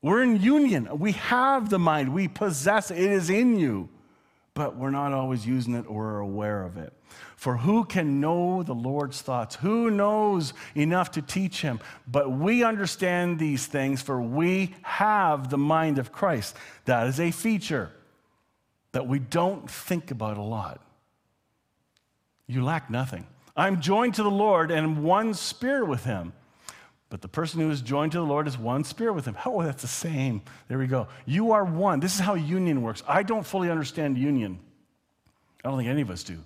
We're 0.00 0.22
in 0.22 0.40
union. 0.40 0.88
We 0.98 1.12
have 1.12 1.68
the 1.68 1.78
mind. 1.78 2.14
We 2.14 2.26
possess 2.26 2.90
it. 2.90 2.96
It 2.96 3.10
is 3.10 3.28
in 3.28 3.58
you. 3.58 3.90
But 4.54 4.74
we're 4.74 4.88
not 4.88 5.12
always 5.12 5.46
using 5.46 5.74
it 5.74 5.84
or 5.86 6.20
aware 6.20 6.62
of 6.62 6.78
it. 6.78 6.94
For 7.36 7.58
who 7.58 7.84
can 7.84 8.18
know 8.18 8.62
the 8.62 8.74
Lord's 8.74 9.20
thoughts? 9.20 9.56
Who 9.56 9.90
knows 9.90 10.54
enough 10.74 11.10
to 11.10 11.20
teach 11.20 11.60
him? 11.60 11.80
But 12.08 12.32
we 12.32 12.64
understand 12.64 13.38
these 13.38 13.66
things, 13.66 14.00
for 14.00 14.22
we 14.22 14.74
have 14.84 15.50
the 15.50 15.58
mind 15.58 15.98
of 15.98 16.12
Christ. 16.12 16.56
That 16.86 17.08
is 17.08 17.20
a 17.20 17.30
feature 17.30 17.90
that 18.92 19.06
we 19.06 19.18
don't 19.18 19.70
think 19.70 20.10
about 20.10 20.38
a 20.38 20.42
lot. 20.42 20.80
You 22.46 22.64
lack 22.64 22.88
nothing. 22.88 23.26
I'm 23.54 23.82
joined 23.82 24.14
to 24.14 24.22
the 24.22 24.30
Lord 24.30 24.70
and 24.70 25.04
one 25.04 25.34
spirit 25.34 25.88
with 25.88 26.04
him. 26.04 26.32
But 27.10 27.22
the 27.22 27.28
person 27.28 27.60
who 27.60 27.70
is 27.70 27.80
joined 27.80 28.12
to 28.12 28.18
the 28.18 28.24
Lord 28.24 28.48
is 28.48 28.58
one 28.58 28.82
spirit 28.82 29.12
with 29.12 29.24
him. 29.24 29.36
Oh, 29.44 29.62
that's 29.62 29.82
the 29.82 29.88
same. 29.88 30.42
There 30.68 30.78
we 30.78 30.86
go. 30.86 31.08
You 31.26 31.52
are 31.52 31.64
one. 31.64 32.00
This 32.00 32.14
is 32.14 32.20
how 32.20 32.34
union 32.34 32.82
works. 32.82 33.02
I 33.06 33.22
don't 33.22 33.46
fully 33.46 33.70
understand 33.70 34.18
union. 34.18 34.58
I 35.64 35.68
don't 35.68 35.78
think 35.78 35.88
any 35.88 36.02
of 36.02 36.10
us 36.10 36.24
do. 36.24 36.38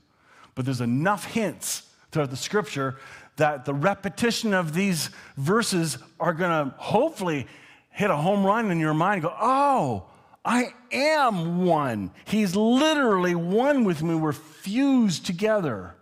But 0.55 0.65
there's 0.65 0.81
enough 0.81 1.25
hints 1.25 1.89
throughout 2.11 2.31
the 2.31 2.37
scripture 2.37 2.97
that 3.37 3.65
the 3.65 3.75
repetition 3.75 4.53
of 4.53 4.75
these 4.75 5.11
verses 5.37 5.99
are 6.19 6.35
going 6.35 6.51
to 6.51 6.75
hopefully 6.77 7.47
hit 7.91 8.11
a 8.11 8.17
home 8.17 8.45
run 8.45 8.71
in 8.71 8.79
your 8.79 8.95
mind 8.95 9.23
go, 9.23 9.35
oh, 9.41 10.05
I 10.45 10.73
am 10.93 11.65
one. 11.65 12.11
He's 12.25 12.55
literally 12.57 13.35
one 13.35 13.85
with 13.85 14.03
me. 14.03 14.15
We're 14.15 14.33
fused 14.33 15.27
together. 15.27 15.95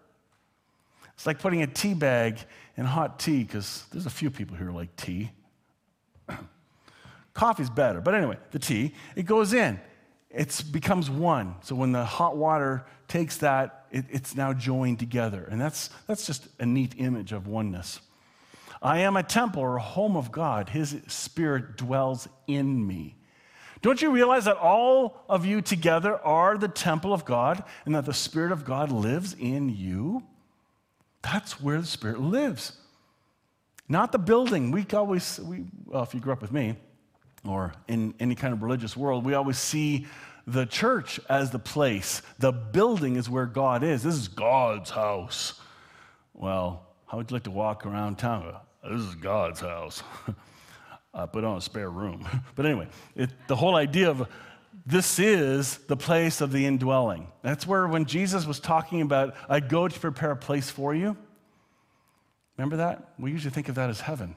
It's 1.15 1.27
like 1.27 1.39
putting 1.39 1.63
a 1.63 1.67
tea 1.67 1.95
bag 1.95 2.39
in 2.77 2.85
hot 2.85 3.19
tea, 3.19 3.43
because 3.43 3.85
there's 3.93 4.07
a 4.07 4.11
few 4.11 4.31
people 4.31 4.57
here 4.57 4.71
like 4.71 4.95
tea. 4.97 5.31
Coffee's 7.35 7.71
better, 7.71 8.01
but 8.01 8.15
anyway, 8.15 8.37
the 8.51 8.59
tea, 8.59 8.95
it 9.15 9.25
goes 9.25 9.53
in. 9.53 9.81
It 10.31 10.65
becomes 10.71 11.09
one. 11.09 11.57
So 11.63 11.75
when 11.75 11.93
the 11.93 12.05
hot 12.05 12.37
water 12.37 12.85
takes 13.09 13.39
that 13.39 13.87
it, 13.91 14.05
it's 14.11 14.35
now 14.35 14.53
joined 14.53 14.99
together. 14.99 15.47
And 15.51 15.61
that's, 15.61 15.89
that's 16.07 16.27
just 16.27 16.49
a 16.59 16.67
neat 16.67 16.95
image 16.99 17.33
of 17.33 17.47
oneness. 17.47 18.01
I 18.83 18.99
am 18.99 19.17
a 19.17 19.23
temple 19.23 19.63
or 19.63 19.77
a 19.77 19.83
home 19.83 20.17
of 20.17 20.31
God. 20.31 20.69
His 20.69 20.97
spirit 21.07 21.77
dwells 21.77 22.29
in 22.47 22.87
me. 22.87 23.17
Don't 23.83 24.03
you 24.03 24.11
realize 24.11 24.47
that 24.47 24.57
all 24.57 25.25
of 25.29 25.47
you 25.47 25.61
together 25.61 26.17
are 26.19 26.59
the 26.59 26.69
temple 26.69 27.13
of 27.13 27.25
God 27.25 27.63
and 27.85 27.95
that 27.95 28.05
the 28.05 28.15
Spirit 28.15 28.51
of 28.53 28.65
God 28.65 28.91
lives 28.91 29.35
in 29.39 29.69
you? 29.69 30.23
That's 31.23 31.61
where 31.61 31.81
the 31.81 31.87
Spirit 31.87 32.21
lives. 32.21 32.73
Not 33.89 34.13
the 34.13 34.19
building. 34.19 34.71
We 34.71 34.87
always, 34.93 35.39
we, 35.41 35.65
well, 35.85 36.03
if 36.03 36.15
you 36.15 36.21
grew 36.21 36.33
up 36.33 36.43
with 36.43 36.53
me 36.53 36.77
or 37.47 37.73
in 37.89 38.15
any 38.19 38.35
kind 38.35 38.53
of 38.53 38.63
religious 38.63 38.97
world, 38.97 39.25
we 39.25 39.35
always 39.35 39.59
see 39.59 40.07
the 40.47 40.67
church 40.67 41.21
as 41.29 41.51
the 41.51 41.59
place. 41.59 42.23
The 42.39 42.53
building 42.53 43.17
is 43.17 43.29
where 43.29 43.47
God 43.47 43.83
is. 43.83 44.03
This 44.03 44.15
is 44.15 44.29
God's 44.29 44.91
house. 44.91 45.61
Well, 46.35 46.87
how 47.07 47.19
would 47.19 47.31
you 47.31 47.35
like 47.35 47.45
to 47.45 47.51
walk 47.51 47.87
around 47.87 48.19
town? 48.19 48.55
This 48.85 49.01
is 49.01 49.15
God's 49.17 49.61
house. 49.61 50.03
I 51.15 51.27
put 51.27 51.45
on 51.45 51.57
a 51.57 51.61
spare 51.61 51.91
room. 51.91 52.27
But 52.55 52.67
anyway, 52.67 52.89
it, 53.15 53.31
the 53.49 53.57
whole 53.57 53.75
idea 53.75 54.11
of 54.11 54.29
this 54.85 55.19
is 55.19 55.79
the 55.89 55.97
place 55.97 56.41
of 56.41 56.53
the 56.53 56.67
indwelling. 56.67 57.29
That's 57.43 57.67
where 57.67 57.87
when 57.87 58.05
Jesus 58.05 58.47
was 58.47 58.61
talking 58.61 59.01
about, 59.01 59.35
I 59.49 59.61
go 59.61 59.89
to 59.89 60.01
prepare 60.01 60.33
a 60.33 60.37
place 60.37 60.71
for 60.71 60.95
you. 60.95 61.17
Remember 62.57 62.77
that? 62.77 63.13
We 63.19 63.31
usually 63.31 63.51
think 63.51 63.69
of 63.69 63.77
that 63.77 63.91
as 63.91 64.01
heaven, 64.01 64.35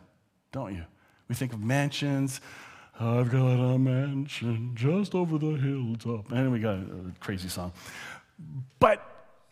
don't 0.51 0.75
you? 0.75 0.86
We 1.27 1.36
think 1.36 1.53
of 1.53 1.62
mansions, 1.62 2.41
I've 3.00 3.31
got 3.31 3.53
a 3.53 3.79
mansion 3.79 4.72
just 4.75 5.15
over 5.15 5.38
the 5.38 5.51
hilltop. 5.51 6.31
And 6.31 6.51
we 6.51 6.60
got 6.60 6.79
a 6.79 7.13
crazy 7.22 7.48
song. 7.48 7.72
But 8.79 9.05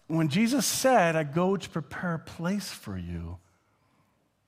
when 0.08 0.28
Jesus 0.28 0.66
said, 0.66 1.16
I 1.16 1.24
go 1.24 1.56
to 1.56 1.70
prepare 1.70 2.16
a 2.16 2.20
place 2.20 2.70
for 2.70 2.98
you, 2.98 3.38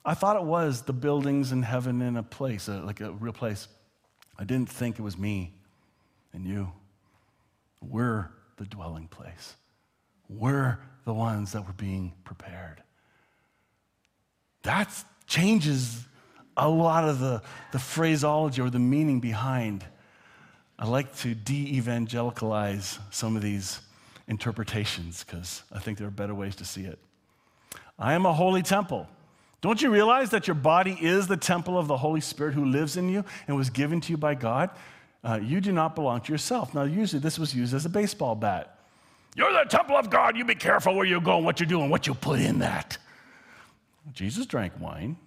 I 0.03 0.15
thought 0.15 0.36
it 0.36 0.43
was 0.43 0.81
the 0.81 0.93
buildings 0.93 1.51
in 1.51 1.62
heaven 1.62 2.01
in 2.01 2.17
a 2.17 2.24
place, 2.24 2.67
like 2.67 3.00
a 3.00 3.12
real 3.12 3.34
place. 3.34 3.69
I 4.38 4.43
didn't 4.43 4.69
think 4.69 5.00
it 5.00 5.01
was 5.01 5.17
me 5.17 5.53
and 6.33 6.45
you. 6.45 6.71
We're 7.81 8.29
the 8.57 8.65
dwelling 8.65 9.07
place. 9.07 9.55
We're 10.27 10.79
the 11.05 11.13
ones 11.13 11.53
that 11.53 11.65
were 11.65 11.74
being 11.74 12.13
prepared. 12.24 12.83
That 14.63 14.91
changes 15.25 16.05
a 16.57 16.67
lot 16.67 17.07
of 17.07 17.19
the, 17.19 17.41
the 17.71 17.79
phraseology 17.79 18.62
or 18.62 18.69
the 18.69 18.79
meaning 18.79 19.19
behind. 19.19 19.86
I 20.77 20.88
like 20.88 21.15
to 21.17 21.33
de 21.33 21.77
evangelicalize 21.77 23.00
some 23.12 23.36
of 23.36 23.41
these 23.41 23.79
interpretations 24.27 25.24
because 25.24 25.63
I 25.71 25.79
think 25.79 25.98
there 25.98 26.07
are 26.07 26.12
better 26.12 26.36
ways 26.36 26.55
to 26.57 26.65
see 26.65 26.83
it. 26.83 27.00
I 27.98 28.13
am 28.13 28.25
a 28.25 28.33
holy 28.33 28.62
temple. 28.62 29.07
Don't 29.62 29.81
you 29.81 29.89
realize 29.89 30.29
that 30.29 30.48
your 30.48 30.55
body 30.55 30.98
is 31.01 31.27
the 31.27 31.36
temple 31.36 31.77
of 31.77 31.88
the 31.88 31.98
Holy 31.98 32.21
Spirit 32.21 32.53
who 32.53 32.65
lives 32.65 32.95
in 32.95 33.09
you 33.09 33.25
and 33.48 33.57
was 33.57 33.69
given 33.69 34.00
to 34.01 34.12
you 34.12 34.17
by 34.17 34.36
God? 34.36 34.69
Uh, 35.23 35.39
you 35.41 35.59
do 35.59 35.71
not 35.71 35.95
belong 35.95 36.21
to 36.21 36.31
yourself. 36.31 36.73
Now, 36.73 36.83
usually 36.83 37.19
this 37.19 37.38
was 37.38 37.53
used 37.53 37.73
as 37.73 37.85
a 37.85 37.89
baseball 37.89 38.35
bat. 38.35 38.79
You're 39.35 39.51
the 39.51 39.69
temple 39.69 39.95
of 39.95 40.09
God. 40.09 40.38
You 40.38 40.45
be 40.45 40.55
careful 40.55 40.95
where 40.95 41.05
you 41.05 41.19
go 41.21 41.38
and 41.38 41.45
what 41.45 41.59
you 41.59 41.65
do 41.65 41.81
and 41.81 41.91
what 41.91 42.07
you 42.07 42.13
put 42.13 42.39
in 42.39 42.59
that. 42.59 42.97
Jesus 44.13 44.45
drank 44.45 44.73
wine. 44.79 45.17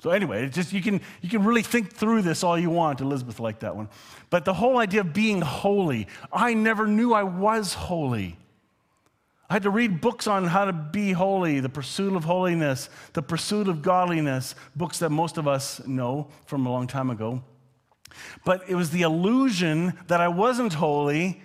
So 0.00 0.10
anyway, 0.10 0.48
just 0.48 0.72
you 0.72 0.82
can 0.82 1.00
you 1.20 1.28
can 1.28 1.44
really 1.44 1.62
think 1.62 1.92
through 1.92 2.22
this 2.22 2.44
all 2.44 2.58
you 2.58 2.70
want. 2.70 3.00
Elizabeth 3.00 3.40
liked 3.40 3.60
that 3.60 3.74
one. 3.74 3.88
But 4.30 4.44
the 4.44 4.54
whole 4.54 4.78
idea 4.78 5.00
of 5.00 5.12
being 5.12 5.40
holy, 5.40 6.06
I 6.32 6.54
never 6.54 6.86
knew 6.86 7.12
I 7.12 7.22
was 7.22 7.74
holy. 7.74 8.36
I 9.48 9.54
had 9.54 9.62
to 9.62 9.70
read 9.70 10.00
books 10.00 10.26
on 10.26 10.44
how 10.44 10.64
to 10.64 10.72
be 10.72 11.12
holy, 11.12 11.60
the 11.60 11.68
pursuit 11.68 12.14
of 12.14 12.24
holiness, 12.24 12.90
the 13.12 13.22
pursuit 13.22 13.68
of 13.68 13.80
godliness, 13.80 14.56
books 14.74 14.98
that 14.98 15.10
most 15.10 15.38
of 15.38 15.46
us 15.46 15.86
know 15.86 16.28
from 16.46 16.66
a 16.66 16.70
long 16.70 16.88
time 16.88 17.10
ago. 17.10 17.42
But 18.44 18.68
it 18.68 18.74
was 18.74 18.90
the 18.90 19.02
illusion 19.02 19.98
that 20.06 20.20
I 20.20 20.28
wasn't 20.28 20.74
holy 20.74 21.42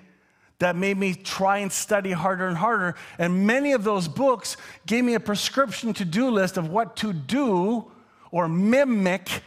that 0.59 0.75
made 0.75 0.95
me 0.95 1.15
try 1.15 1.57
and 1.57 1.71
study 1.71 2.11
harder 2.11 2.47
and 2.47 2.55
harder. 2.55 2.95
And 3.17 3.47
many 3.47 3.71
of 3.73 3.83
those 3.83 4.07
books 4.07 4.57
gave 4.85 5.03
me 5.03 5.15
a 5.15 5.19
prescription 5.19 5.93
to 5.93 6.05
do 6.05 6.29
list 6.29 6.55
of 6.55 6.69
what 6.69 6.95
to 6.97 7.13
do 7.13 7.91
or 8.29 8.47
mimic 8.47 9.41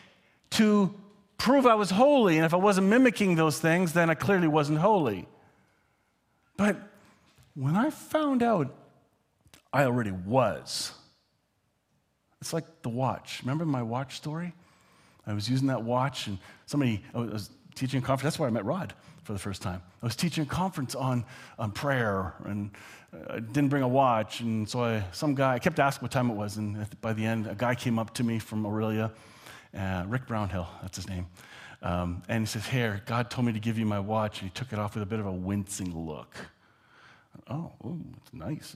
to 0.51 0.93
prove 1.39 1.67
I 1.67 1.75
was 1.75 1.91
holy. 1.91 2.37
And 2.37 2.45
if 2.45 2.53
I 2.53 2.57
wasn't 2.57 2.89
mimicking 2.89 3.37
those 3.37 3.61
things, 3.61 3.93
then 3.93 4.11
I 4.11 4.15
clearly 4.15 4.49
wasn't 4.49 4.79
holy. 4.79 5.29
But 6.57 6.77
when 7.55 7.77
I 7.77 7.91
found 7.91 8.43
out 8.43 8.75
I 9.73 9.85
already 9.85 10.13
was, 10.13 10.93
it's 12.41 12.53
like 12.53 12.83
the 12.83 12.89
watch. 12.89 13.41
Remember 13.43 13.65
my 13.65 13.83
watch 13.83 14.17
story? 14.17 14.53
I 15.27 15.33
was 15.33 15.49
using 15.49 15.67
that 15.69 15.83
watch, 15.83 16.27
and 16.27 16.39
somebody, 16.67 17.03
I 17.15 17.19
was 17.19 17.51
teaching 17.75 17.99
a 17.99 18.03
conference. 18.03 18.35
That's 18.35 18.39
where 18.39 18.49
I 18.49 18.53
met 18.53 18.65
Rod 18.65 18.95
for 19.23 19.33
the 19.33 19.39
first 19.39 19.63
time. 19.63 19.83
I 20.03 20.07
was 20.07 20.17
teaching 20.17 20.45
a 20.45 20.47
conference 20.47 20.95
on, 20.95 21.25
on 21.59 21.73
prayer, 21.73 22.35
and 22.45 22.71
I 23.31 23.41
didn't 23.41 23.69
bring 23.69 23.83
a 23.83 23.89
watch, 23.89 24.41
and 24.41 24.69
so 24.69 24.85
I, 24.85 25.05
some 25.13 25.35
guy, 25.35 25.55
I 25.55 25.59
kept 25.59 25.79
asking 25.79 26.03
what 26.03 26.13
time 26.13 26.31
it 26.31 26.35
was, 26.35 26.57
and 26.57 26.87
by 27.01 27.13
the 27.13 27.25
end, 27.25 27.47
a 27.47 27.55
guy 27.55 27.75
came 27.75 27.99
up 27.99 28.13
to 28.15 28.25
me 28.25 28.39
from 28.39 28.65
Orillia, 28.65 29.11
uh, 29.77 30.05
Rick 30.07 30.27
Brownhill, 30.27 30.69
that's 30.83 30.97
his 30.97 31.09
name. 31.09 31.27
Um, 31.85 32.23
and 32.29 32.43
he 32.43 32.47
says, 32.47 32.67
Here, 32.67 33.03
God 33.05 33.31
told 33.31 33.47
me 33.47 33.53
to 33.53 33.61
give 33.61 33.79
you 33.79 33.85
my 33.85 34.01
watch. 34.01 34.41
And 34.41 34.51
he 34.51 34.55
took 34.55 34.73
it 34.73 34.79
off 34.79 34.95
with 34.95 35.03
a 35.03 35.07
bit 35.07 35.21
of 35.21 35.27
a 35.27 35.33
wincing 35.33 35.95
look. 35.95 36.35
Oh, 37.49 37.73
oh 37.85 38.01
it's 38.17 38.33
nice. 38.33 38.75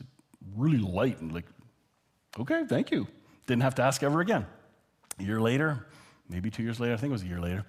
Really 0.55 0.79
light 0.79 1.21
and 1.21 1.33
like, 1.33 1.47
okay, 2.39 2.65
thank 2.69 2.91
you. 2.91 3.07
Didn't 3.47 3.63
have 3.63 3.75
to 3.77 3.83
ask 3.83 4.03
ever 4.03 4.21
again. 4.21 4.47
A 5.19 5.23
year 5.23 5.41
later, 5.41 5.87
maybe 6.29 6.51
two 6.51 6.63
years 6.63 6.81
later, 6.81 6.95
I 6.95 6.97
think 6.97 7.11
it 7.11 7.13
was 7.13 7.23
a 7.23 7.27
year 7.27 7.41
later, 7.41 7.65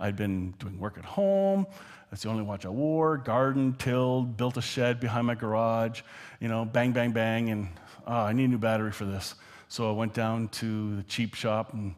I'd 0.00 0.16
been 0.16 0.52
doing 0.58 0.78
work 0.78 0.98
at 0.98 1.04
home. 1.04 1.66
That's 2.10 2.22
the 2.22 2.30
only 2.30 2.42
watch 2.42 2.64
I 2.64 2.70
wore. 2.70 3.18
Garden, 3.18 3.74
tilled, 3.78 4.36
built 4.36 4.56
a 4.56 4.62
shed 4.62 4.98
behind 5.00 5.26
my 5.26 5.34
garage. 5.34 6.02
You 6.40 6.48
know, 6.48 6.64
bang, 6.64 6.92
bang, 6.92 7.12
bang. 7.12 7.50
And 7.50 7.68
oh, 8.06 8.14
I 8.14 8.32
need 8.32 8.44
a 8.44 8.48
new 8.48 8.58
battery 8.58 8.92
for 8.92 9.04
this. 9.04 9.34
So 9.68 9.88
I 9.88 9.92
went 9.92 10.14
down 10.14 10.48
to 10.48 10.96
the 10.96 11.02
cheap 11.02 11.34
shop 11.34 11.74
and, 11.74 11.94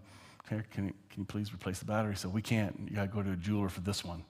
here, 0.49 0.65
can 0.73 0.87
you, 0.87 0.95
can 1.11 1.21
you 1.21 1.25
please 1.25 1.55
replace 1.55 1.79
the 1.79 1.85
battery? 1.85 2.17
So 2.17 2.29
we 2.29 2.43
can't. 2.43 2.77
You 2.89 2.97
got 2.97 3.03
to 3.03 3.09
go 3.09 3.23
to 3.23 3.31
a 3.31 3.37
jeweler 3.37 3.69
for 3.69 3.81
this 3.83 4.05
one. 4.05 4.25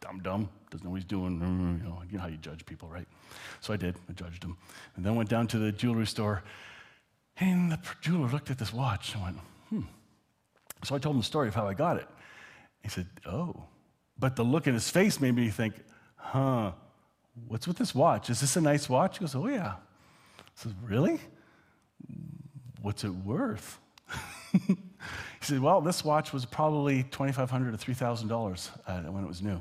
dumb, 0.00 0.20
dumb. 0.22 0.50
Doesn't 0.70 0.84
know 0.84 0.90
what 0.90 0.96
he's 0.96 1.04
doing. 1.04 1.40
Mm, 1.40 1.60
mm, 1.60 1.78
you 1.78 1.88
know, 1.88 2.02
you 2.10 2.16
know 2.18 2.22
how 2.22 2.28
you 2.28 2.36
judge 2.36 2.66
people, 2.66 2.88
right? 2.88 3.08
So 3.60 3.72
I 3.72 3.76
did. 3.76 3.96
I 4.10 4.12
judged 4.12 4.44
him. 4.44 4.58
And 4.96 5.04
then 5.04 5.14
went 5.14 5.30
down 5.30 5.46
to 5.48 5.58
the 5.58 5.72
jewelry 5.72 6.06
store. 6.06 6.42
And 7.38 7.72
the 7.72 7.78
jeweler 8.02 8.28
looked 8.28 8.50
at 8.50 8.58
this 8.58 8.72
watch 8.72 9.14
and 9.14 9.22
went, 9.22 9.36
hmm. 9.70 9.80
So 10.84 10.94
I 10.94 10.98
told 10.98 11.16
him 11.16 11.20
the 11.20 11.26
story 11.26 11.48
of 11.48 11.54
how 11.54 11.66
I 11.66 11.74
got 11.74 11.96
it. 11.96 12.06
He 12.82 12.88
said, 12.88 13.06
oh. 13.26 13.64
But 14.18 14.36
the 14.36 14.44
look 14.44 14.66
in 14.66 14.74
his 14.74 14.88
face 14.90 15.20
made 15.20 15.34
me 15.34 15.48
think, 15.48 15.74
huh, 16.16 16.72
what's 17.48 17.66
with 17.66 17.76
this 17.76 17.94
watch? 17.94 18.30
Is 18.30 18.40
this 18.40 18.56
a 18.56 18.60
nice 18.60 18.88
watch? 18.88 19.18
He 19.18 19.22
goes, 19.22 19.34
oh, 19.34 19.46
yeah. 19.48 19.74
I 20.38 20.42
said, 20.54 20.74
really? 20.84 21.18
What's 22.82 23.02
it 23.04 23.10
worth? 23.10 23.78
he 24.52 24.76
said, 25.40 25.60
well, 25.60 25.80
this 25.80 26.04
watch 26.04 26.32
was 26.32 26.44
probably 26.44 27.02
2,500 27.04 27.78
to 27.78 27.92
$3,000 27.92 28.70
uh, 28.86 29.10
when 29.10 29.24
it 29.24 29.26
was 29.26 29.42
new. 29.42 29.60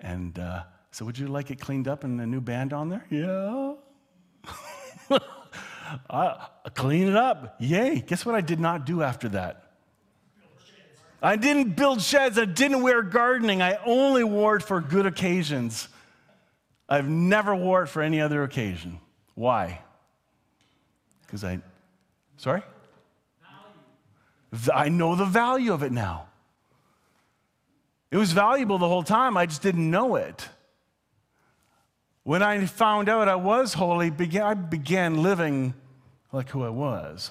And 0.00 0.38
uh, 0.38 0.62
so, 0.90 1.04
would 1.04 1.18
you 1.18 1.28
like 1.28 1.50
it 1.50 1.60
cleaned 1.60 1.88
up 1.88 2.04
and 2.04 2.20
a 2.20 2.26
new 2.26 2.40
band 2.40 2.72
on 2.72 2.88
there? 2.88 3.04
Yeah. 3.10 3.74
I, 6.10 6.48
clean 6.74 7.08
it 7.08 7.16
up. 7.16 7.56
Yay. 7.60 8.00
Guess 8.00 8.24
what 8.24 8.34
I 8.34 8.40
did 8.40 8.60
not 8.60 8.86
do 8.86 9.02
after 9.02 9.28
that? 9.30 9.71
I 11.22 11.36
didn't 11.36 11.76
build 11.76 12.02
sheds. 12.02 12.36
I 12.36 12.46
didn't 12.46 12.82
wear 12.82 13.02
gardening. 13.02 13.62
I 13.62 13.78
only 13.86 14.24
wore 14.24 14.56
it 14.56 14.62
for 14.62 14.80
good 14.80 15.06
occasions. 15.06 15.88
I've 16.88 17.08
never 17.08 17.54
wore 17.54 17.84
it 17.84 17.86
for 17.86 18.02
any 18.02 18.20
other 18.20 18.42
occasion. 18.42 18.98
Why? 19.34 19.80
Because 21.24 21.44
I, 21.44 21.60
sorry? 22.36 22.62
Value. 24.50 24.86
I 24.86 24.88
know 24.88 25.14
the 25.14 25.24
value 25.24 25.72
of 25.72 25.82
it 25.82 25.92
now. 25.92 26.26
It 28.10 28.18
was 28.18 28.32
valuable 28.32 28.76
the 28.76 28.88
whole 28.88 29.04
time, 29.04 29.38
I 29.38 29.46
just 29.46 29.62
didn't 29.62 29.90
know 29.90 30.16
it. 30.16 30.48
When 32.24 32.42
I 32.42 32.66
found 32.66 33.08
out 33.08 33.26
I 33.28 33.36
was 33.36 33.72
holy, 33.72 34.12
I 34.38 34.54
began 34.54 35.22
living 35.22 35.72
like 36.30 36.50
who 36.50 36.62
I 36.62 36.68
was. 36.68 37.30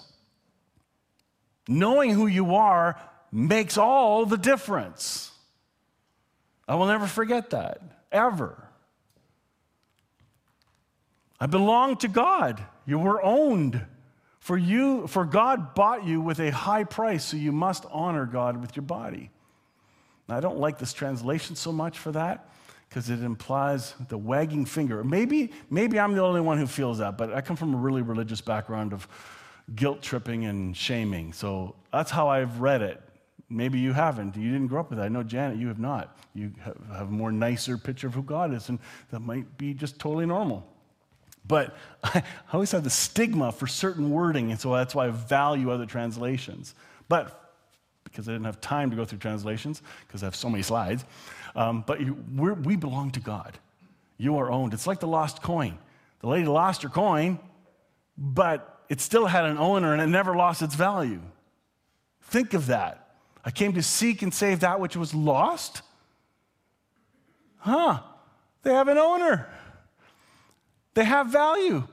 Knowing 1.68 2.12
who 2.12 2.26
you 2.26 2.56
are 2.56 3.00
makes 3.32 3.78
all 3.78 4.26
the 4.26 4.38
difference. 4.38 5.32
I 6.68 6.76
will 6.76 6.88
never 6.88 7.08
forget 7.08 7.52
that, 7.52 7.82
ever. 8.12 8.68
I 11.40 11.48
belong 11.48 11.98
to 11.98 12.08
God. 12.08 12.62
You 12.86 13.00
were 13.00 13.24
owned. 13.24 13.86
For 14.40 14.58
you, 14.58 15.06
for 15.06 15.24
God 15.24 15.76
bought 15.76 16.04
you 16.04 16.20
with 16.20 16.40
a 16.40 16.50
high 16.50 16.84
price, 16.84 17.26
so 17.26 17.38
you 17.38 17.52
must 17.52 17.86
honor 17.92 18.26
God 18.26 18.60
with 18.60 18.76
your 18.76 18.84
body. 18.84 19.30
Now, 20.28 20.38
I 20.38 20.40
don't 20.40 20.58
like 20.58 20.80
this 20.80 20.94
translation 20.94 21.56
so 21.56 21.72
much 21.72 22.00
for 22.00 22.12
that 22.14 22.50
because 22.90 23.12
it 23.12 23.22
implies 23.22 23.94
the 24.10 24.18
wagging 24.18 24.66
finger. 24.66 25.04
Maybe, 25.04 25.52
maybe 25.70 26.00
I'm 26.00 26.16
the 26.16 26.24
only 26.24 26.42
one 26.42 26.58
who 26.58 26.66
feels 26.66 26.98
that, 26.98 27.20
but 27.20 27.34
I 27.34 27.42
come 27.42 27.56
from 27.56 27.76
a 27.76 27.78
really 27.78 28.02
religious 28.02 28.42
background 28.42 28.94
of 28.94 29.08
guilt 29.76 30.02
tripping 30.02 30.46
and 30.46 30.76
shaming. 30.76 31.34
So 31.34 31.76
that's 31.94 32.10
how 32.10 32.28
I've 32.28 32.62
read 32.62 32.82
it. 32.82 33.00
Maybe 33.52 33.80
you 33.80 33.92
haven't. 33.94 34.36
You 34.38 34.52
didn't 34.52 34.68
grow 34.68 34.80
up 34.80 34.90
with 34.90 35.00
that. 35.00 35.06
I 35.06 35.10
know, 35.10 35.24
Janet, 35.24 35.58
you 35.58 35.68
have 35.68 35.80
not. 35.80 36.18
You 36.34 36.54
have 36.64 37.10
a 37.10 37.12
more 37.12 37.32
nicer 37.32 37.78
picture 37.78 38.08
of 38.08 38.14
who 38.14 38.24
God 38.24 38.54
is, 38.54 38.70
and 38.70 38.80
that 39.12 39.20
might 39.20 39.58
be 39.58 39.74
just 39.74 40.00
totally 40.00 40.26
normal. 40.26 40.66
But 41.46 41.76
I 42.04 42.24
always 42.54 42.72
have 42.72 42.84
the 42.84 42.90
stigma 42.90 43.52
for 43.52 43.68
certain 43.68 44.10
wording, 44.10 44.52
and 44.52 44.60
so 44.60 44.74
that's 44.74 44.96
why 44.96 45.08
I 45.08 45.10
value 45.10 45.70
other 45.70 45.86
translations. 45.86 46.74
But 47.10 47.38
because 48.06 48.28
I 48.28 48.32
didn't 48.32 48.46
have 48.46 48.62
time 48.62 48.90
to 48.90 48.96
go 48.96 49.06
through 49.06 49.20
translations, 49.20 49.82
because 50.08 50.24
I 50.24 50.28
have 50.28 50.36
so 50.36 50.50
many 50.50 50.64
slides, 50.64 51.04
um, 51.56 51.84
but 51.86 52.00
you, 52.00 52.14
we 52.34 52.76
belong 52.76 53.12
to 53.12 53.20
God. 53.20 53.58
You 54.18 54.38
are 54.38 54.52
owned. 54.52 54.74
It's 54.74 54.88
like 54.88 55.00
the 55.00 55.08
lost 55.08 55.42
coin. 55.42 55.78
The 56.20 56.28
lady 56.28 56.46
lost 56.46 56.84
her 56.84 56.90
coin, 56.90 57.40
but 58.18 58.84
it 58.88 59.02
still 59.02 59.26
had 59.26 59.46
an 59.46 59.58
owner 59.58 59.94
and 59.94 60.02
it 60.02 60.08
never 60.08 60.36
lost 60.36 60.62
its 60.62 60.76
value. 60.76 61.22
Think 62.22 62.54
of 62.54 62.68
that. 62.68 63.01
I 63.44 63.52
came 63.52 63.74
to 63.74 63.84
seek 63.84 64.22
and 64.22 64.34
save 64.34 64.60
that 64.60 64.80
which 64.80 64.96
was 64.96 65.14
lost. 65.14 65.82
Huh, 67.58 68.00
they 68.64 68.74
have 68.74 68.88
an 68.88 68.98
owner. 68.98 69.48
They 70.94 71.06
have 71.06 71.28
value. 71.28 71.88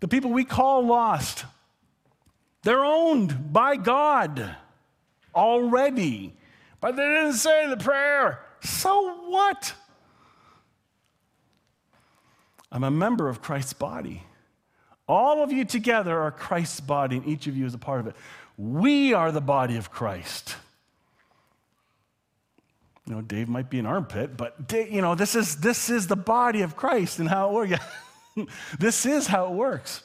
The 0.00 0.08
people 0.08 0.30
we 0.30 0.44
call 0.44 0.84
lost, 0.86 1.44
they're 2.62 2.84
owned 2.84 3.52
by 3.52 3.76
God 3.76 4.56
already. 5.34 6.34
But 6.80 6.96
they 6.96 7.04
didn't 7.04 7.34
say 7.34 7.68
the 7.68 7.76
prayer. 7.76 8.40
So 8.62 9.14
what? 9.28 9.74
I'm 12.70 12.84
a 12.84 12.90
member 12.90 13.28
of 13.28 13.40
Christ's 13.40 13.72
body. 13.72 14.24
All 15.06 15.42
of 15.42 15.52
you 15.52 15.64
together 15.64 16.18
are 16.18 16.30
Christ's 16.30 16.80
body, 16.80 17.18
and 17.18 17.26
each 17.26 17.46
of 17.46 17.56
you 17.56 17.66
is 17.66 17.74
a 17.74 17.78
part 17.78 18.00
of 18.00 18.06
it. 18.06 18.16
We 18.56 19.12
are 19.14 19.32
the 19.32 19.40
body 19.40 19.76
of 19.76 19.90
Christ. 19.90 20.56
You 23.06 23.14
know, 23.14 23.20
Dave 23.20 23.48
might 23.48 23.68
be 23.68 23.78
an 23.78 23.86
armpit, 23.86 24.36
but 24.36 24.66
Dave, 24.66 24.90
you 24.90 25.02
know, 25.02 25.14
this 25.14 25.34
is 25.34 25.56
this 25.56 25.90
is 25.90 26.06
the 26.06 26.16
body 26.16 26.62
of 26.62 26.74
Christ 26.74 27.18
and 27.18 27.28
how 27.28 27.50
it 27.50 27.52
works. 27.52 27.84
this 28.78 29.04
is 29.04 29.26
how 29.26 29.46
it 29.46 29.52
works. 29.52 30.02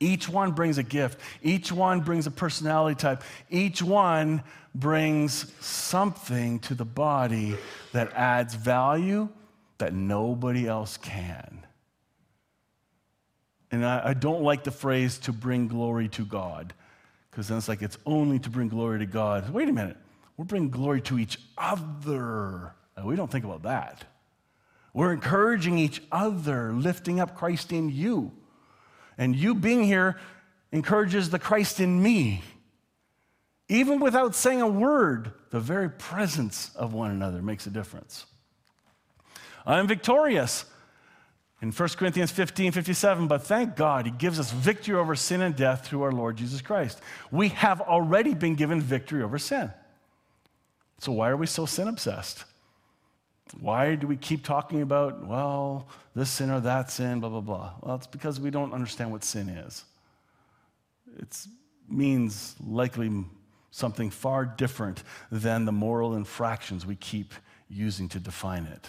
Each 0.00 0.28
one 0.28 0.52
brings 0.52 0.78
a 0.78 0.82
gift. 0.82 1.18
Each 1.42 1.70
one 1.70 2.00
brings 2.00 2.26
a 2.26 2.30
personality 2.30 2.96
type. 2.96 3.22
Each 3.50 3.82
one 3.82 4.42
brings 4.74 5.52
something 5.64 6.58
to 6.60 6.74
the 6.74 6.84
body 6.84 7.56
that 7.92 8.12
adds 8.14 8.54
value 8.54 9.28
that 9.78 9.92
nobody 9.92 10.66
else 10.66 10.96
can. 10.96 11.64
And 13.70 13.84
I, 13.84 14.08
I 14.08 14.14
don't 14.14 14.42
like 14.42 14.64
the 14.64 14.70
phrase 14.70 15.18
to 15.20 15.32
bring 15.32 15.68
glory 15.68 16.08
to 16.10 16.24
God, 16.24 16.74
because 17.30 17.48
then 17.48 17.58
it's 17.58 17.68
like 17.68 17.82
it's 17.82 17.98
only 18.06 18.38
to 18.40 18.50
bring 18.50 18.68
glory 18.68 18.98
to 19.00 19.06
God. 19.06 19.50
Wait 19.50 19.68
a 19.68 19.72
minute. 19.72 19.96
We're 20.36 20.44
bringing 20.44 20.70
glory 20.70 21.00
to 21.02 21.18
each 21.18 21.38
other. 21.56 22.74
we 23.04 23.16
don't 23.16 23.30
think 23.30 23.44
about 23.44 23.62
that. 23.62 24.04
We're 24.92 25.12
encouraging 25.12 25.78
each 25.78 26.02
other, 26.12 26.72
lifting 26.72 27.20
up 27.20 27.36
Christ 27.36 27.72
in 27.72 27.88
you. 27.88 28.32
And 29.18 29.34
you 29.34 29.54
being 29.54 29.84
here 29.84 30.18
encourages 30.72 31.30
the 31.30 31.38
Christ 31.38 31.80
in 31.80 32.02
me. 32.02 32.42
Even 33.68 33.98
without 33.98 34.34
saying 34.34 34.60
a 34.60 34.68
word, 34.68 35.32
the 35.50 35.60
very 35.60 35.88
presence 35.88 36.70
of 36.76 36.92
one 36.92 37.10
another 37.10 37.42
makes 37.42 37.66
a 37.66 37.70
difference. 37.70 38.26
I'm 39.64 39.86
victorious. 39.86 40.66
In 41.62 41.72
1 41.72 41.88
Corinthians 41.90 42.30
15 42.30 42.72
57, 42.72 43.26
but 43.26 43.42
thank 43.42 43.74
God 43.74 44.04
he 44.04 44.10
gives 44.10 44.38
us 44.38 44.50
victory 44.50 44.96
over 44.96 45.14
sin 45.14 45.40
and 45.40 45.56
death 45.56 45.86
through 45.86 46.02
our 46.02 46.12
Lord 46.12 46.36
Jesus 46.36 46.60
Christ. 46.60 47.00
We 47.30 47.48
have 47.50 47.80
already 47.80 48.34
been 48.34 48.54
given 48.54 48.82
victory 48.82 49.22
over 49.22 49.38
sin. 49.38 49.72
So, 51.04 51.12
why 51.12 51.28
are 51.28 51.36
we 51.36 51.46
so 51.46 51.66
sin 51.66 51.86
obsessed? 51.86 52.44
Why 53.60 53.94
do 53.94 54.06
we 54.06 54.16
keep 54.16 54.42
talking 54.42 54.80
about, 54.80 55.26
well, 55.26 55.86
this 56.16 56.30
sin 56.30 56.50
or 56.50 56.60
that 56.60 56.90
sin, 56.90 57.20
blah, 57.20 57.28
blah, 57.28 57.42
blah? 57.42 57.72
Well, 57.82 57.96
it's 57.96 58.06
because 58.06 58.40
we 58.40 58.48
don't 58.48 58.72
understand 58.72 59.12
what 59.12 59.22
sin 59.22 59.50
is. 59.50 59.84
It 61.18 61.46
means 61.90 62.56
likely 62.66 63.12
something 63.70 64.08
far 64.08 64.46
different 64.46 65.02
than 65.30 65.66
the 65.66 65.72
moral 65.72 66.14
infractions 66.14 66.86
we 66.86 66.96
keep 66.96 67.34
using 67.68 68.08
to 68.08 68.18
define 68.18 68.64
it. 68.64 68.86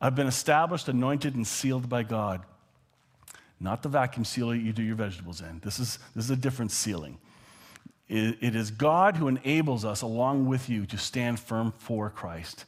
I've 0.00 0.14
been 0.14 0.28
established, 0.28 0.86
anointed, 0.86 1.34
and 1.34 1.44
sealed 1.44 1.88
by 1.88 2.04
God. 2.04 2.42
Not 3.58 3.82
the 3.82 3.88
vacuum 3.88 4.24
sealer 4.24 4.54
you 4.54 4.72
do 4.72 4.84
your 4.84 4.94
vegetables 4.94 5.40
in. 5.40 5.58
This 5.64 5.80
is, 5.80 5.98
this 6.14 6.26
is 6.26 6.30
a 6.30 6.36
different 6.36 6.70
sealing. 6.70 7.18
It 8.08 8.54
is 8.54 8.70
God 8.70 9.16
who 9.16 9.26
enables 9.26 9.84
us, 9.84 10.02
along 10.02 10.46
with 10.46 10.68
you, 10.68 10.86
to 10.86 10.96
stand 10.96 11.40
firm 11.40 11.72
for 11.76 12.08
Christ. 12.08 12.64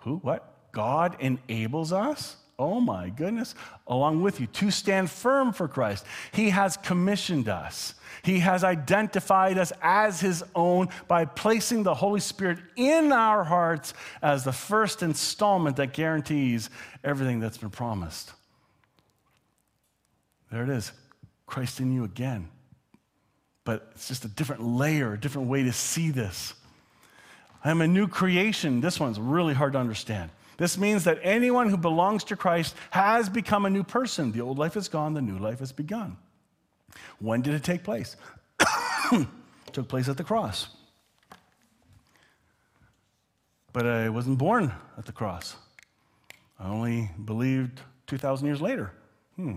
Who? 0.00 0.16
What? 0.16 0.72
God 0.72 1.16
enables 1.18 1.92
us? 1.92 2.36
oh 2.58 2.80
my 2.80 3.10
goodness, 3.10 3.54
along 3.86 4.22
with 4.22 4.40
you 4.40 4.46
to 4.46 4.70
stand 4.70 5.10
firm 5.10 5.52
for 5.52 5.68
Christ. 5.68 6.04
He 6.32 6.50
has 6.50 6.76
commissioned 6.76 7.48
us. 7.48 7.94
He 8.22 8.38
has 8.40 8.64
identified 8.64 9.58
us 9.58 9.72
as 9.82 10.20
his 10.20 10.42
own 10.54 10.88
by 11.06 11.26
placing 11.26 11.82
the 11.82 11.94
Holy 11.94 12.20
Spirit 12.20 12.58
in 12.76 13.12
our 13.12 13.44
hearts 13.44 13.94
as 14.22 14.44
the 14.44 14.52
first 14.52 15.02
installment 15.02 15.76
that 15.76 15.92
guarantees 15.92 16.70
everything 17.04 17.40
that's 17.40 17.58
been 17.58 17.70
promised. 17.70 18.32
There 20.50 20.62
it 20.62 20.70
is 20.70 20.92
Christ 21.46 21.80
in 21.80 21.92
you 21.92 22.04
again. 22.04 22.48
But 23.66 23.90
it's 23.96 24.06
just 24.06 24.24
a 24.24 24.28
different 24.28 24.62
layer, 24.62 25.12
a 25.12 25.20
different 25.20 25.48
way 25.48 25.64
to 25.64 25.72
see 25.72 26.10
this. 26.10 26.54
I 27.64 27.70
am 27.72 27.80
a 27.80 27.88
new 27.88 28.06
creation. 28.06 28.80
This 28.80 29.00
one's 29.00 29.18
really 29.18 29.54
hard 29.54 29.72
to 29.72 29.78
understand. 29.80 30.30
This 30.56 30.78
means 30.78 31.02
that 31.02 31.18
anyone 31.20 31.68
who 31.68 31.76
belongs 31.76 32.22
to 32.24 32.36
Christ 32.36 32.76
has 32.90 33.28
become 33.28 33.66
a 33.66 33.70
new 33.70 33.82
person. 33.82 34.30
The 34.30 34.40
old 34.40 34.56
life 34.56 34.76
is 34.76 34.88
gone, 34.88 35.14
the 35.14 35.20
new 35.20 35.36
life 35.36 35.58
has 35.58 35.72
begun. 35.72 36.16
When 37.18 37.42
did 37.42 37.54
it 37.54 37.64
take 37.64 37.82
place? 37.82 38.14
it 39.10 39.26
took 39.72 39.88
place 39.88 40.08
at 40.08 40.16
the 40.16 40.24
cross. 40.24 40.68
But 43.72 43.84
I 43.84 44.08
wasn't 44.10 44.38
born 44.38 44.72
at 44.96 45.06
the 45.06 45.12
cross. 45.12 45.56
I 46.60 46.68
only 46.68 47.10
believed 47.24 47.80
2,000 48.06 48.46
years 48.46 48.60
later. 48.60 48.92
Hmm. 49.34 49.56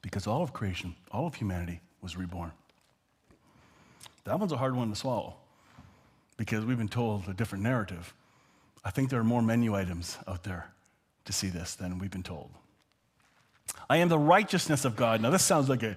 Because 0.00 0.26
all 0.26 0.42
of 0.42 0.54
creation, 0.54 0.96
all 1.12 1.26
of 1.26 1.34
humanity 1.34 1.82
was 2.02 2.16
reborn. 2.16 2.52
That 4.24 4.38
one's 4.38 4.52
a 4.52 4.56
hard 4.56 4.76
one 4.76 4.90
to 4.90 4.96
swallow 4.96 5.34
because 6.36 6.64
we've 6.64 6.78
been 6.78 6.88
told 6.88 7.28
a 7.28 7.34
different 7.34 7.64
narrative. 7.64 8.14
I 8.84 8.90
think 8.90 9.10
there 9.10 9.20
are 9.20 9.24
more 9.24 9.42
menu 9.42 9.74
items 9.74 10.16
out 10.26 10.44
there 10.44 10.70
to 11.26 11.32
see 11.32 11.48
this 11.48 11.74
than 11.74 11.98
we've 11.98 12.10
been 12.10 12.22
told. 12.22 12.50
I 13.88 13.98
am 13.98 14.08
the 14.08 14.18
righteousness 14.18 14.84
of 14.84 14.96
God. 14.96 15.20
Now, 15.20 15.30
this 15.30 15.42
sounds 15.42 15.68
like 15.68 15.82
a, 15.82 15.96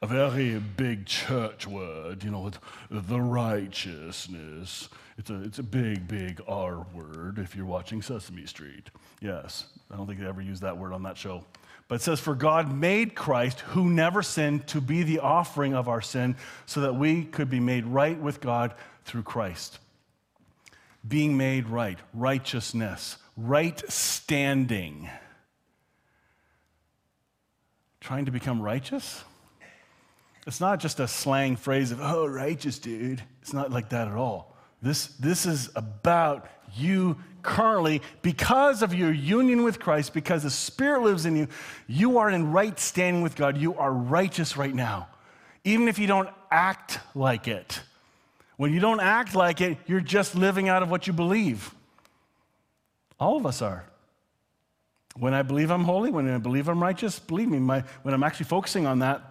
a 0.00 0.06
very 0.06 0.58
big 0.58 1.06
church 1.06 1.66
word, 1.66 2.24
you 2.24 2.30
know, 2.30 2.50
the 2.90 3.20
righteousness. 3.20 4.88
It's 5.18 5.30
a, 5.30 5.42
it's 5.42 5.58
a 5.58 5.62
big, 5.62 6.08
big 6.08 6.40
R 6.48 6.86
word 6.94 7.38
if 7.38 7.54
you're 7.54 7.66
watching 7.66 8.00
Sesame 8.00 8.46
Street. 8.46 8.90
Yes, 9.20 9.66
I 9.90 9.96
don't 9.96 10.06
think 10.06 10.20
they 10.20 10.26
ever 10.26 10.40
used 10.40 10.62
that 10.62 10.76
word 10.76 10.92
on 10.92 11.02
that 11.02 11.16
show. 11.16 11.44
But 11.92 11.96
it 11.96 12.04
says, 12.04 12.20
For 12.20 12.34
God 12.34 12.72
made 12.72 13.14
Christ, 13.14 13.60
who 13.60 13.90
never 13.90 14.22
sinned, 14.22 14.66
to 14.68 14.80
be 14.80 15.02
the 15.02 15.18
offering 15.18 15.74
of 15.74 15.88
our 15.90 16.00
sin, 16.00 16.36
so 16.64 16.80
that 16.80 16.94
we 16.94 17.22
could 17.22 17.50
be 17.50 17.60
made 17.60 17.84
right 17.84 18.18
with 18.18 18.40
God 18.40 18.72
through 19.04 19.24
Christ. 19.24 19.78
Being 21.06 21.36
made 21.36 21.68
right, 21.68 21.98
righteousness, 22.14 23.18
right 23.36 23.78
standing 23.92 25.10
trying 28.00 28.24
to 28.24 28.30
become 28.30 28.62
righteous. 28.62 29.22
It's 30.46 30.62
not 30.62 30.80
just 30.80 30.98
a 30.98 31.06
slang 31.06 31.56
phrase 31.56 31.92
of, 31.92 32.00
oh, 32.00 32.24
righteous 32.24 32.78
dude. 32.78 33.22
It's 33.42 33.52
not 33.52 33.70
like 33.70 33.90
that 33.90 34.08
at 34.08 34.14
all. 34.14 34.56
This, 34.80 35.08
this 35.18 35.44
is 35.44 35.68
about 35.76 36.48
you 36.74 37.16
currently, 37.42 38.02
because 38.22 38.82
of 38.82 38.94
your 38.94 39.12
union 39.12 39.64
with 39.64 39.80
Christ, 39.80 40.14
because 40.14 40.42
the 40.44 40.50
Spirit 40.50 41.02
lives 41.02 41.26
in 41.26 41.36
you, 41.36 41.48
you 41.86 42.18
are 42.18 42.30
in 42.30 42.52
right 42.52 42.78
standing 42.78 43.22
with 43.22 43.36
God. 43.36 43.58
You 43.58 43.74
are 43.74 43.92
righteous 43.92 44.56
right 44.56 44.74
now, 44.74 45.08
even 45.64 45.88
if 45.88 45.98
you 45.98 46.06
don't 46.06 46.28
act 46.50 47.00
like 47.14 47.48
it. 47.48 47.80
When 48.56 48.72
you 48.72 48.80
don't 48.80 49.00
act 49.00 49.34
like 49.34 49.60
it, 49.60 49.78
you're 49.86 50.00
just 50.00 50.34
living 50.34 50.68
out 50.68 50.82
of 50.82 50.90
what 50.90 51.06
you 51.06 51.12
believe. 51.12 51.74
All 53.18 53.36
of 53.36 53.46
us 53.46 53.60
are. 53.62 53.84
When 55.16 55.34
I 55.34 55.42
believe 55.42 55.70
I'm 55.70 55.84
holy, 55.84 56.10
when 56.10 56.32
I 56.32 56.38
believe 56.38 56.68
I'm 56.68 56.82
righteous, 56.82 57.18
believe 57.18 57.48
me, 57.48 57.58
my, 57.58 57.84
when 58.02 58.14
I'm 58.14 58.22
actually 58.22 58.46
focusing 58.46 58.86
on 58.86 59.00
that, 59.00 59.22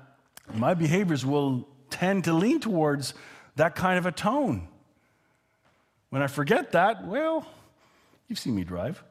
my 0.53 0.73
behaviors 0.73 1.25
will 1.25 1.67
tend 1.89 2.25
to 2.25 2.33
lean 2.33 2.59
towards 2.59 3.13
that 3.55 3.75
kind 3.75 3.97
of 3.97 4.05
a 4.05 4.11
tone. 4.11 4.67
When 6.11 6.21
I 6.21 6.27
forget 6.27 6.73
that, 6.73 7.07
well, 7.07 7.47
you've 8.27 8.37
seen 8.37 8.53
me 8.53 8.65
drive. 8.65 9.01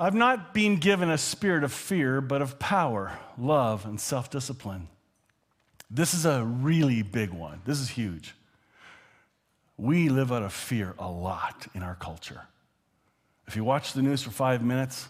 I've 0.00 0.14
not 0.14 0.54
been 0.54 0.76
given 0.76 1.10
a 1.10 1.18
spirit 1.18 1.62
of 1.62 1.72
fear, 1.72 2.20
but 2.22 2.42
of 2.42 2.58
power, 2.58 3.16
love, 3.38 3.84
and 3.84 4.00
self 4.00 4.30
discipline. 4.30 4.88
This 5.90 6.14
is 6.14 6.24
a 6.24 6.42
really 6.42 7.02
big 7.02 7.30
one. 7.30 7.60
This 7.66 7.80
is 7.80 7.90
huge. 7.90 8.34
We 9.76 10.08
live 10.08 10.32
out 10.32 10.42
of 10.42 10.54
fear 10.54 10.94
a 10.98 11.08
lot 11.08 11.66
in 11.74 11.82
our 11.82 11.94
culture. 11.96 12.40
If 13.46 13.54
you 13.54 13.62
watch 13.62 13.92
the 13.92 14.00
news 14.02 14.22
for 14.22 14.30
five 14.30 14.64
minutes, 14.64 15.06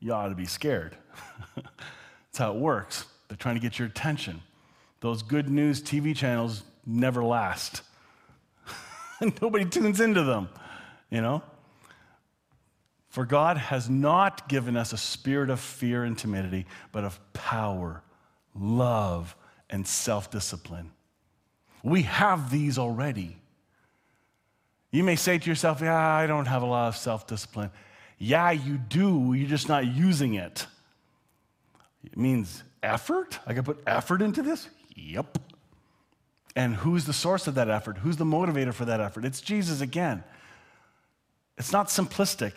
you 0.00 0.12
ought 0.12 0.28
to 0.28 0.34
be 0.34 0.46
scared. 0.46 0.96
That's 1.54 2.38
how 2.38 2.52
it 2.52 2.58
works. 2.58 3.06
They're 3.28 3.36
trying 3.36 3.54
to 3.54 3.60
get 3.60 3.78
your 3.78 3.86
attention. 3.86 4.42
Those 5.00 5.22
good 5.22 5.48
news 5.48 5.80
TV 5.80 6.16
channels 6.16 6.64
never 6.84 7.22
last. 7.22 7.82
Nobody 9.42 9.64
tunes 9.64 10.00
into 10.00 10.22
them, 10.22 10.48
you 11.10 11.20
know? 11.20 11.42
For 13.08 13.24
God 13.24 13.58
has 13.58 13.88
not 13.88 14.48
given 14.48 14.76
us 14.76 14.92
a 14.92 14.96
spirit 14.96 15.48
of 15.48 15.60
fear 15.60 16.02
and 16.02 16.18
timidity, 16.18 16.66
but 16.90 17.04
of 17.04 17.20
power, 17.32 18.02
love, 18.56 19.36
and 19.70 19.86
self 19.86 20.30
discipline. 20.30 20.90
We 21.84 22.02
have 22.02 22.50
these 22.50 22.76
already. 22.76 23.36
You 24.90 25.04
may 25.04 25.16
say 25.16 25.38
to 25.38 25.48
yourself, 25.48 25.80
Yeah, 25.80 25.96
I 25.96 26.26
don't 26.26 26.46
have 26.46 26.62
a 26.62 26.66
lot 26.66 26.88
of 26.88 26.96
self 26.96 27.26
discipline. 27.26 27.70
Yeah, 28.18 28.50
you 28.50 28.78
do, 28.78 29.32
you're 29.34 29.48
just 29.48 29.68
not 29.68 29.86
using 29.86 30.34
it. 30.34 30.66
It 32.04 32.16
means 32.16 32.62
effort. 32.82 33.38
I 33.46 33.54
can 33.54 33.64
put 33.64 33.82
effort 33.86 34.22
into 34.22 34.42
this? 34.42 34.68
Yep. 34.94 35.38
And 36.56 36.76
who's 36.76 37.04
the 37.04 37.12
source 37.12 37.46
of 37.46 37.56
that 37.56 37.68
effort? 37.68 37.98
Who's 37.98 38.16
the 38.16 38.24
motivator 38.24 38.72
for 38.72 38.84
that 38.84 39.00
effort? 39.00 39.24
It's 39.24 39.40
Jesus 39.40 39.80
again. 39.80 40.22
It's 41.58 41.72
not 41.72 41.88
simplistic, 41.88 42.52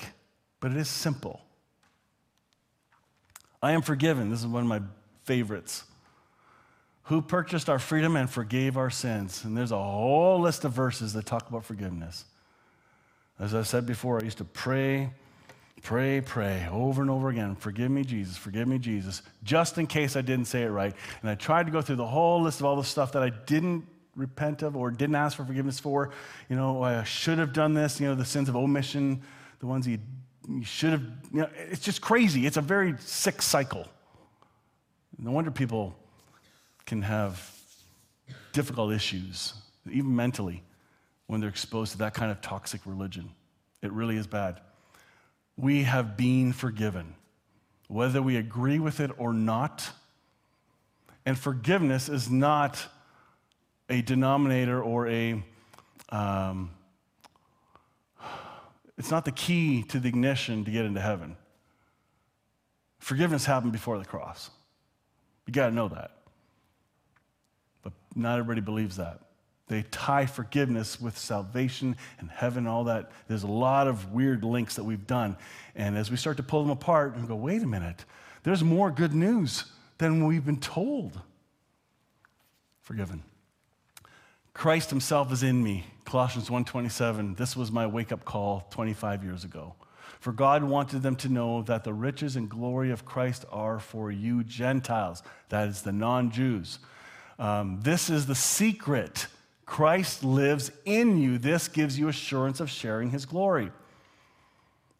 but 0.59 0.71
it 0.71 0.77
is 0.77 0.87
simple. 0.87 1.41
I 3.61 3.71
am 3.71 3.81
forgiven. 3.81 4.29
This 4.29 4.39
is 4.39 4.47
one 4.47 4.63
of 4.63 4.69
my 4.69 4.81
favorites. 5.23 5.83
Who 7.03 7.21
purchased 7.21 7.69
our 7.69 7.79
freedom 7.79 8.15
and 8.15 8.29
forgave 8.29 8.77
our 8.77 8.89
sins? 8.89 9.43
And 9.43 9.57
there's 9.57 9.71
a 9.71 9.81
whole 9.81 10.39
list 10.41 10.65
of 10.65 10.73
verses 10.73 11.13
that 11.13 11.25
talk 11.25 11.49
about 11.49 11.65
forgiveness. 11.65 12.25
As 13.39 13.55
I 13.55 13.63
said 13.63 13.85
before, 13.85 14.19
I 14.19 14.25
used 14.25 14.39
to 14.39 14.45
pray 14.45 15.11
Pray, 15.83 16.21
pray 16.21 16.67
over 16.71 17.01
and 17.01 17.11
over 17.11 17.29
again. 17.29 17.55
Forgive 17.55 17.91
me, 17.91 18.03
Jesus. 18.03 18.35
Forgive 18.35 18.67
me, 18.67 18.79
Jesus. 18.79 19.21
Just 19.43 19.77
in 19.77 19.87
case 19.87 20.15
I 20.15 20.21
didn't 20.21 20.45
say 20.45 20.63
it 20.63 20.69
right. 20.69 20.93
And 21.21 21.29
I 21.29 21.35
tried 21.35 21.67
to 21.67 21.71
go 21.71 21.81
through 21.81 21.97
the 21.97 22.05
whole 22.05 22.41
list 22.41 22.59
of 22.59 22.65
all 22.65 22.75
the 22.75 22.83
stuff 22.83 23.11
that 23.13 23.23
I 23.23 23.29
didn't 23.29 23.85
repent 24.15 24.63
of 24.63 24.75
or 24.75 24.89
didn't 24.89 25.15
ask 25.15 25.37
for 25.37 25.45
forgiveness 25.45 25.79
for. 25.79 26.11
You 26.49 26.55
know, 26.55 26.81
I 26.81 27.03
should 27.03 27.37
have 27.37 27.53
done 27.53 27.73
this. 27.73 28.01
You 28.01 28.07
know, 28.07 28.15
the 28.15 28.25
sins 28.25 28.49
of 28.49 28.55
omission, 28.55 29.21
the 29.59 29.67
ones 29.67 29.87
you, 29.87 29.99
you 30.49 30.63
should 30.63 30.91
have. 30.91 31.03
You 31.31 31.41
know, 31.41 31.49
it's 31.69 31.81
just 31.81 32.01
crazy. 32.01 32.45
It's 32.45 32.57
a 32.57 32.61
very 32.61 32.95
sick 32.99 33.41
cycle. 33.41 33.87
No 35.19 35.31
wonder 35.31 35.51
people 35.51 35.95
can 36.85 37.01
have 37.03 37.51
difficult 38.51 38.93
issues, 38.93 39.53
even 39.91 40.15
mentally, 40.15 40.63
when 41.27 41.39
they're 41.39 41.49
exposed 41.49 41.91
to 41.93 41.97
that 41.99 42.13
kind 42.13 42.31
of 42.31 42.41
toxic 42.41 42.81
religion. 42.85 43.29
It 43.81 43.91
really 43.91 44.17
is 44.17 44.25
bad 44.25 44.59
we 45.57 45.83
have 45.83 46.15
been 46.15 46.53
forgiven, 46.53 47.15
whether 47.87 48.21
we 48.21 48.37
agree 48.37 48.79
with 48.79 48.99
it 48.99 49.11
or 49.17 49.33
not. 49.33 49.89
And 51.25 51.37
forgiveness 51.37 52.07
is 52.07 52.29
not 52.29 52.85
a 53.89 54.01
denominator 54.01 54.81
or 54.81 55.07
a, 55.07 55.43
um, 56.09 56.71
it's 58.97 59.11
not 59.11 59.25
the 59.25 59.31
key 59.31 59.83
to 59.83 59.99
the 59.99 60.07
ignition 60.07 60.63
to 60.65 60.71
get 60.71 60.85
into 60.85 61.01
heaven. 61.01 61.35
Forgiveness 62.99 63.45
happened 63.45 63.71
before 63.71 63.97
the 63.97 64.05
cross. 64.05 64.51
You 65.47 65.53
got 65.53 65.69
to 65.69 65.75
know 65.75 65.87
that. 65.87 66.11
But 67.81 67.93
not 68.15 68.37
everybody 68.37 68.61
believes 68.61 68.97
that. 68.97 69.21
They 69.67 69.83
tie 69.91 70.25
forgiveness 70.25 70.99
with 70.99 71.17
salvation 71.17 71.97
and 72.19 72.29
heaven, 72.29 72.67
all 72.67 72.85
that. 72.85 73.11
There's 73.27 73.43
a 73.43 73.47
lot 73.47 73.87
of 73.87 74.13
weird 74.13 74.43
links 74.43 74.75
that 74.75 74.83
we've 74.83 75.05
done. 75.05 75.35
And 75.75 75.97
as 75.97 76.09
we 76.09 76.17
start 76.17 76.37
to 76.37 76.43
pull 76.43 76.61
them 76.61 76.71
apart, 76.71 77.17
we 77.17 77.27
go, 77.27 77.35
wait 77.35 77.61
a 77.61 77.67
minute, 77.67 78.05
there's 78.43 78.63
more 78.63 78.91
good 78.91 79.13
news 79.13 79.65
than 79.97 80.25
we've 80.25 80.45
been 80.45 80.59
told. 80.59 81.19
Forgiven. 82.81 83.23
Christ 84.53 84.89
himself 84.89 85.31
is 85.31 85.43
in 85.43 85.61
me. 85.61 85.85
Colossians 86.05 86.49
1:27. 86.49 87.35
This 87.35 87.55
was 87.55 87.71
my 87.71 87.85
wake-up 87.85 88.23
call 88.23 88.65
25 88.71 89.23
years 89.23 89.43
ago. 89.43 89.75
For 90.19 90.31
God 90.31 90.63
wanted 90.63 91.03
them 91.03 91.15
to 91.17 91.29
know 91.29 91.61
that 91.63 91.83
the 91.83 91.93
riches 91.93 92.35
and 92.35 92.49
glory 92.49 92.89
of 92.89 93.05
Christ 93.05 93.45
are 93.51 93.79
for 93.79 94.11
you 94.11 94.43
Gentiles, 94.43 95.21
that 95.49 95.67
is 95.67 95.81
the 95.83 95.91
non-Jews. 95.91 96.79
Um, 97.37 97.81
this 97.83 98.09
is 98.09 98.25
the 98.25 98.33
secret 98.33 99.27
Christ 99.67 100.23
lives 100.23 100.71
in 100.85 101.19
you. 101.19 101.37
This 101.37 101.67
gives 101.67 101.99
you 101.99 102.07
assurance 102.07 102.59
of 102.59 102.69
sharing 102.71 103.11
his 103.11 103.25
glory. 103.25 103.69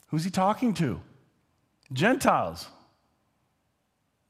Who's 0.10 0.26
he 0.26 0.30
talking 0.30 0.74
to? 0.76 1.02
Gentiles. 1.92 2.68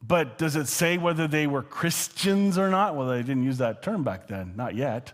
But 0.02 0.38
does 0.38 0.56
it 0.56 0.68
say 0.68 1.00
whether 1.00 1.28
they 1.28 1.48
were 1.48 1.64
Christians 1.64 2.58
or 2.58 2.70
not? 2.70 2.96
Well, 2.96 3.08
they 3.08 3.24
didn't 3.24 3.44
use 3.44 3.58
that 3.58 3.82
term 3.82 4.04
back 4.04 4.28
then, 4.28 4.54
not 4.56 4.76
yet. 4.76 5.12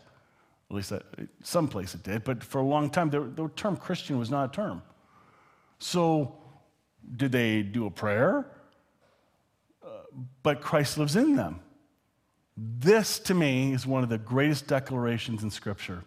At 0.69 0.75
least 0.75 0.89
that, 0.89 1.03
someplace 1.41 1.95
it 1.95 2.03
did. 2.03 2.25
But 2.25 2.43
for 2.43 2.59
a 2.59 2.65
long 2.65 2.89
time, 2.89 3.09
the, 3.09 3.21
the 3.21 3.47
term 3.55 3.77
Christian 3.77 4.19
was 4.19 4.29
not 4.29 4.49
a 4.49 4.53
term. 4.53 4.83
So, 5.79 6.35
did 7.15 7.31
they 7.31 7.61
do 7.61 7.85
a 7.85 7.91
prayer? 7.91 8.45
Uh, 9.81 9.87
but 10.43 10.59
Christ 10.59 10.97
lives 10.97 11.15
in 11.15 11.37
them. 11.37 11.61
This, 12.55 13.19
to 13.19 13.33
me, 13.33 13.73
is 13.73 13.87
one 13.87 14.03
of 14.03 14.09
the 14.09 14.17
greatest 14.17 14.67
declarations 14.67 15.43
in 15.43 15.49
Scripture. 15.49 16.03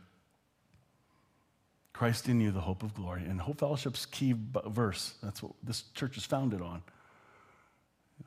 Christ 1.93 2.29
in 2.29 2.41
you, 2.41 2.51
the 2.51 2.61
hope 2.61 2.83
of 2.83 2.95
glory. 2.95 3.23
And 3.23 3.41
Hope 3.41 3.59
Fellowship's 3.59 4.07
key 4.07 4.35
verse, 4.67 5.15
that's 5.23 5.43
what 5.43 5.53
this 5.63 5.85
church 5.95 6.17
is 6.17 6.25
founded 6.25 6.61
on. 6.61 6.83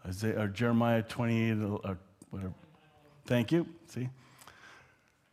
Isaiah, 0.05 0.41
or 0.41 0.47
Jeremiah 0.47 1.01
28, 1.03 1.51
uh, 1.51 1.65
or 1.65 1.97
whatever. 2.31 2.53
Thank 3.25 3.51
you. 3.51 3.67
See? 3.87 4.09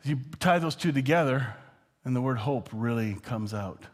You 0.04 0.18
tie 0.38 0.58
those 0.58 0.76
two 0.76 0.92
together, 0.92 1.54
and 2.04 2.14
the 2.14 2.20
word 2.20 2.38
hope 2.38 2.68
really 2.72 3.14
comes 3.14 3.52
out. 3.52 3.84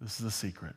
This 0.00 0.20
is 0.20 0.24
the 0.24 0.30
secret. 0.30 0.74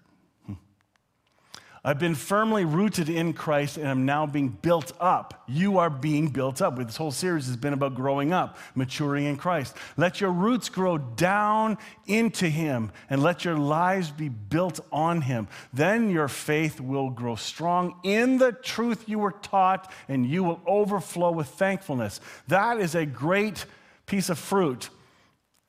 I've 1.81 1.99
been 1.99 2.15
firmly 2.15 2.65
rooted 2.65 3.07
in 3.07 3.31
Christ 3.31 3.77
and 3.77 3.87
I'm 3.87 4.05
now 4.05 4.25
being 4.25 4.49
built 4.49 4.91
up. 4.99 5.45
You 5.47 5.77
are 5.77 5.89
being 5.89 6.27
built 6.27 6.61
up. 6.61 6.77
This 6.77 6.97
whole 6.97 7.11
series 7.11 7.47
has 7.47 7.55
been 7.55 7.71
about 7.71 7.95
growing 7.95 8.33
up, 8.33 8.57
maturing 8.75 9.25
in 9.25 9.37
Christ. 9.37 9.77
Let 9.95 10.19
your 10.19 10.31
roots 10.31 10.67
grow 10.67 10.97
down 10.97 11.77
into 12.05 12.49
Him 12.49 12.91
and 13.09 13.23
let 13.23 13.45
your 13.45 13.57
lives 13.57 14.11
be 14.11 14.27
built 14.27 14.81
on 14.91 15.21
Him. 15.21 15.47
Then 15.71 16.09
your 16.09 16.27
faith 16.27 16.81
will 16.81 17.09
grow 17.09 17.35
strong 17.35 17.97
in 18.03 18.39
the 18.39 18.51
truth 18.51 19.07
you 19.07 19.19
were 19.19 19.31
taught 19.31 19.89
and 20.09 20.25
you 20.25 20.43
will 20.43 20.61
overflow 20.67 21.31
with 21.31 21.47
thankfulness. 21.47 22.19
That 22.49 22.81
is 22.81 22.93
a 22.93 23.05
great 23.05 23.65
piece 24.05 24.27
of 24.27 24.37
fruit. 24.37 24.89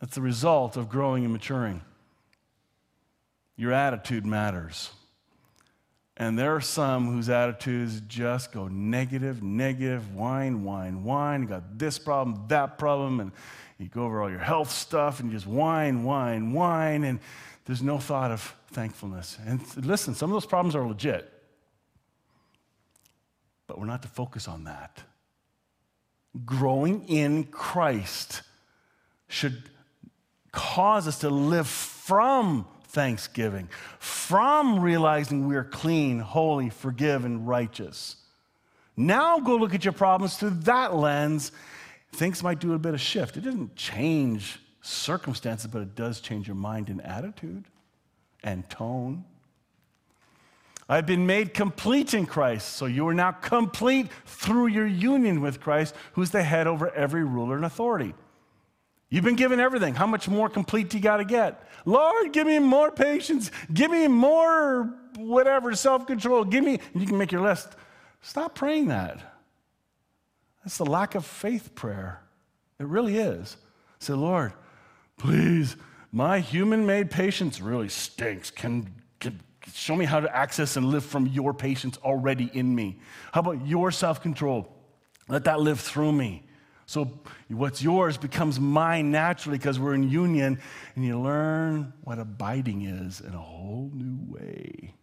That's 0.01 0.17
the 0.17 0.23
result 0.23 0.77
of 0.77 0.89
growing 0.89 1.23
and 1.23 1.33
maturing. 1.33 1.83
Your 3.57 3.73
attitude 3.73 4.27
matters. 4.27 4.91
And 6.21 6.39
there 6.39 6.55
are 6.55 6.61
some 6.61 7.07
whose 7.11 7.31
attitudes 7.31 8.03
just 8.03 8.53
go 8.53 8.69
negative, 8.69 9.43
negative, 9.43 10.15
whine, 10.15 10.65
whine, 10.65 11.03
whine. 11.03 11.41
You 11.41 11.49
got 11.49 11.79
this 11.79 11.99
problem, 11.99 12.45
that 12.49 12.77
problem, 12.77 13.21
and 13.21 13.33
you 13.79 13.89
go 13.89 14.05
over 14.05 14.21
all 14.21 14.29
your 14.29 14.39
health 14.39 14.71
stuff 14.71 15.21
and 15.21 15.31
you 15.31 15.37
just 15.39 15.47
whine, 15.47 16.05
whine, 16.05 16.53
whine, 16.53 17.05
and 17.05 17.21
there's 17.65 17.81
no 17.83 17.99
thought 17.99 18.31
of 18.31 18.55
thankfulness. 18.71 19.39
And 19.47 19.63
listen, 19.87 20.15
some 20.15 20.29
of 20.29 20.35
those 20.35 20.45
problems 20.45 20.77
are 20.77 20.87
legit, 20.87 21.33
but 23.67 23.79
we're 23.79 23.87
not 23.87 24.03
to 24.03 24.09
focus 24.09 24.47
on 24.47 24.65
that. 24.65 25.03
Growing 26.45 27.09
in 27.09 27.45
Christ 27.45 28.43
should 29.27 29.71
cause 30.53 31.09
us 31.09 31.21
to 31.21 31.31
live 31.31 31.67
from 31.67 32.67
thanksgiving, 32.91 33.69
from 33.99 34.81
realizing 34.81 35.47
we're 35.47 35.65
clean, 35.65 36.19
holy, 36.19 36.71
forgiven, 36.71 37.45
righteous. 37.45 38.17
Now 38.97 39.39
go 39.39 39.57
look 39.57 39.75
at 39.75 39.85
your 39.85 39.93
problems 39.93 40.37
through 40.37 40.51
that 40.65 40.95
lens. 40.95 41.53
Things 42.13 42.43
might 42.43 42.59
do 42.59 42.75
a 42.75 42.79
bit 42.79 42.95
of 42.95 43.01
shift. 43.01 43.37
It 43.37 43.43
doesn't 43.43 43.77
change 43.77 44.59
circumstances, 44.83 45.71
but 45.71 45.83
it 45.83 45.95
does 45.95 46.21
change 46.21 46.47
your 46.49 46.57
mind 46.57 46.89
and 46.89 47.01
attitude 47.03 47.65
and 48.43 48.69
tone. 48.69 49.25
I've 50.89 51.07
been 51.07 51.25
made 51.25 51.55
complete 51.55 52.15
in 52.15 52.27
Christ, 52.27 52.71
so 52.71 52.87
you 52.87 53.07
are 53.07 53.15
now 53.15 53.31
complete 53.31 54.09
through 54.27 54.67
your 54.67 54.89
union 54.89 55.41
with 55.41 55.61
Christ, 55.61 55.95
who's 56.15 56.31
the 56.31 56.43
head 56.43 56.67
over 56.67 56.91
every 56.91 57.23
ruler 57.23 57.55
and 57.55 57.65
authority. 57.65 58.13
You've 59.11 59.25
been 59.25 59.37
given 59.37 59.59
everything. 59.59 59.95
How 59.95 60.07
much 60.07 60.29
more 60.29 60.49
complete 60.49 60.89
do 60.89 60.97
you 60.97 61.03
got 61.03 61.17
to 61.17 61.25
get? 61.25 61.69
Lord, 61.85 62.33
give 62.33 62.47
me 62.47 62.61
more 62.61 62.93
patience. 62.93 63.51
Give 63.73 63.91
me 63.91 64.07
more 64.07 64.95
whatever, 65.17 65.75
self 65.75 66.07
control. 66.07 66.45
Give 66.45 66.65
me, 66.65 66.79
you 66.95 67.07
can 67.07 67.19
make 67.19 67.33
your 67.33 67.43
list. 67.43 67.69
Stop 68.23 68.55
praying 68.55 68.89
that. 68.89 69.21
That's 70.65 70.79
the 70.79 70.87
lack 70.87 71.17
of 71.17 71.27
faith 71.27 71.75
prayer. 71.75 72.23
It 72.79 72.87
really 72.87 73.19
is. 73.19 73.57
Say, 73.99 74.13
Lord, 74.13 74.53
please, 75.19 75.77
my 76.13 76.39
human 76.39 76.87
made 76.87 77.11
patience 77.11 77.61
really 77.61 77.89
stinks. 77.89 78.51
Can, 78.51 78.95
can 79.19 79.41
show 79.75 79.97
me 79.97 80.05
how 80.05 80.21
to 80.21 80.35
access 80.35 80.77
and 80.77 80.87
live 80.87 81.05
from 81.05 81.27
your 81.27 81.53
patience 81.53 81.99
already 82.05 82.49
in 82.53 82.75
me. 82.75 83.01
How 83.33 83.41
about 83.41 83.67
your 83.67 83.91
self 83.91 84.23
control? 84.23 84.73
Let 85.29 85.45
that 85.45 85.61
live 85.61 85.81
through 85.81 86.13
me. 86.13 86.45
So 86.91 87.21
what's 87.47 87.81
yours 87.81 88.17
becomes 88.17 88.59
mine 88.59 89.13
naturally 89.13 89.59
because 89.59 89.79
we're 89.79 89.95
in 89.95 90.11
union, 90.11 90.59
and 90.97 91.05
you 91.05 91.21
learn 91.21 91.93
what 92.03 92.19
abiding 92.19 92.83
is 92.83 93.21
in 93.21 93.33
a 93.33 93.39
whole 93.39 93.93
new 93.95 94.19
way. 94.27 94.95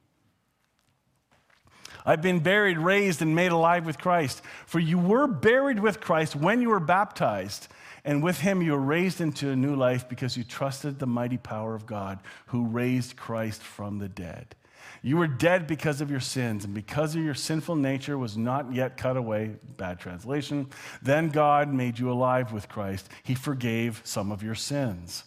I've 2.06 2.21
been 2.21 2.41
buried, 2.41 2.78
raised, 2.78 3.21
and 3.21 3.34
made 3.34 3.54
alive 3.54 3.86
with 3.86 4.00
Christ. 4.00 4.41
For 4.65 4.82
you 4.82 5.00
were 5.00 5.28
buried 5.28 5.80
with 5.80 6.02
Christ 6.02 6.36
when 6.36 6.62
you 6.62 6.71
were 6.71 6.82
baptized, 6.82 7.69
and 8.04 8.21
with 8.21 8.41
him 8.41 8.62
you 8.62 8.73
were 8.73 8.80
raised 8.80 9.21
into 9.21 9.50
a 9.50 9.56
new 9.56 9.78
life 9.78 10.10
because 10.10 10.36
you 10.36 10.43
trusted 10.43 11.00
the 11.00 11.08
mighty 11.08 11.38
power 11.38 11.73
of 11.73 11.86
God 11.86 12.19
who 12.47 12.65
raised 12.65 13.15
Christ 13.15 13.62
from 13.63 14.00
the 14.00 14.10
dead. 14.10 14.58
You 15.02 15.17
were 15.17 15.28
dead 15.28 15.67
because 15.67 16.02
of 16.02 16.10
your 16.10 16.19
sins, 16.19 16.65
and 16.65 16.73
because 16.73 17.15
of 17.15 17.23
your 17.23 17.34
sinful 17.34 17.76
nature 17.76 18.17
was 18.17 18.36
not 18.38 18.73
yet 18.73 18.97
cut 18.97 19.17
away. 19.17 19.56
Bad 19.78 20.00
translation. 20.00 20.67
Then 21.02 21.30
God 21.30 21.73
made 21.73 22.00
you 22.00 22.12
alive 22.12 22.52
with 22.52 22.67
Christ. 22.67 23.10
He 23.23 23.36
forgave 23.36 24.02
some 24.04 24.32
of 24.32 24.43
your 24.43 24.56
sins. 24.56 25.23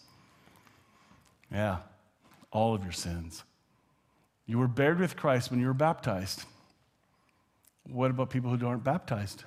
Yeah, 1.53 1.79
all 2.53 2.75
of 2.75 2.83
your 2.83 2.93
sins. 2.93 3.45
You 4.47 4.59
were 4.59 4.69
buried 4.69 4.99
with 4.99 5.17
Christ 5.17 5.51
when 5.51 5.61
you 5.61 5.67
were 5.67 5.75
baptized. 5.75 6.45
What 7.85 8.11
about 8.11 8.31
people 8.31 8.55
who 8.55 8.67
aren't 8.67 8.85
baptized? 8.85 9.45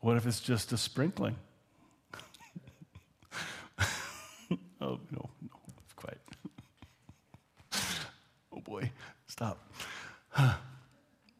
What 0.00 0.16
if 0.16 0.26
it's 0.26 0.40
just 0.40 0.72
a 0.72 0.76
sprinkling? 0.76 1.36
oh, 4.80 5.00
no. 5.10 5.30
boy, 8.64 8.90
stop. 9.34 9.58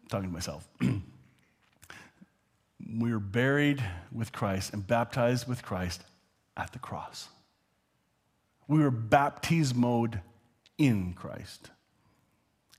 Talking 0.08 0.28
to 0.28 0.34
myself. 0.34 0.68
we 0.80 1.00
were 3.12 3.20
buried 3.20 3.84
with 4.10 4.32
Christ 4.32 4.72
and 4.72 4.84
baptized 4.84 5.46
with 5.46 5.62
Christ 5.62 6.02
at 6.56 6.72
the 6.72 6.80
cross. 6.80 7.28
We 8.66 8.80
were 8.80 8.90
baptismoed 8.90 10.20
in 10.76 11.12
Christ. 11.12 11.70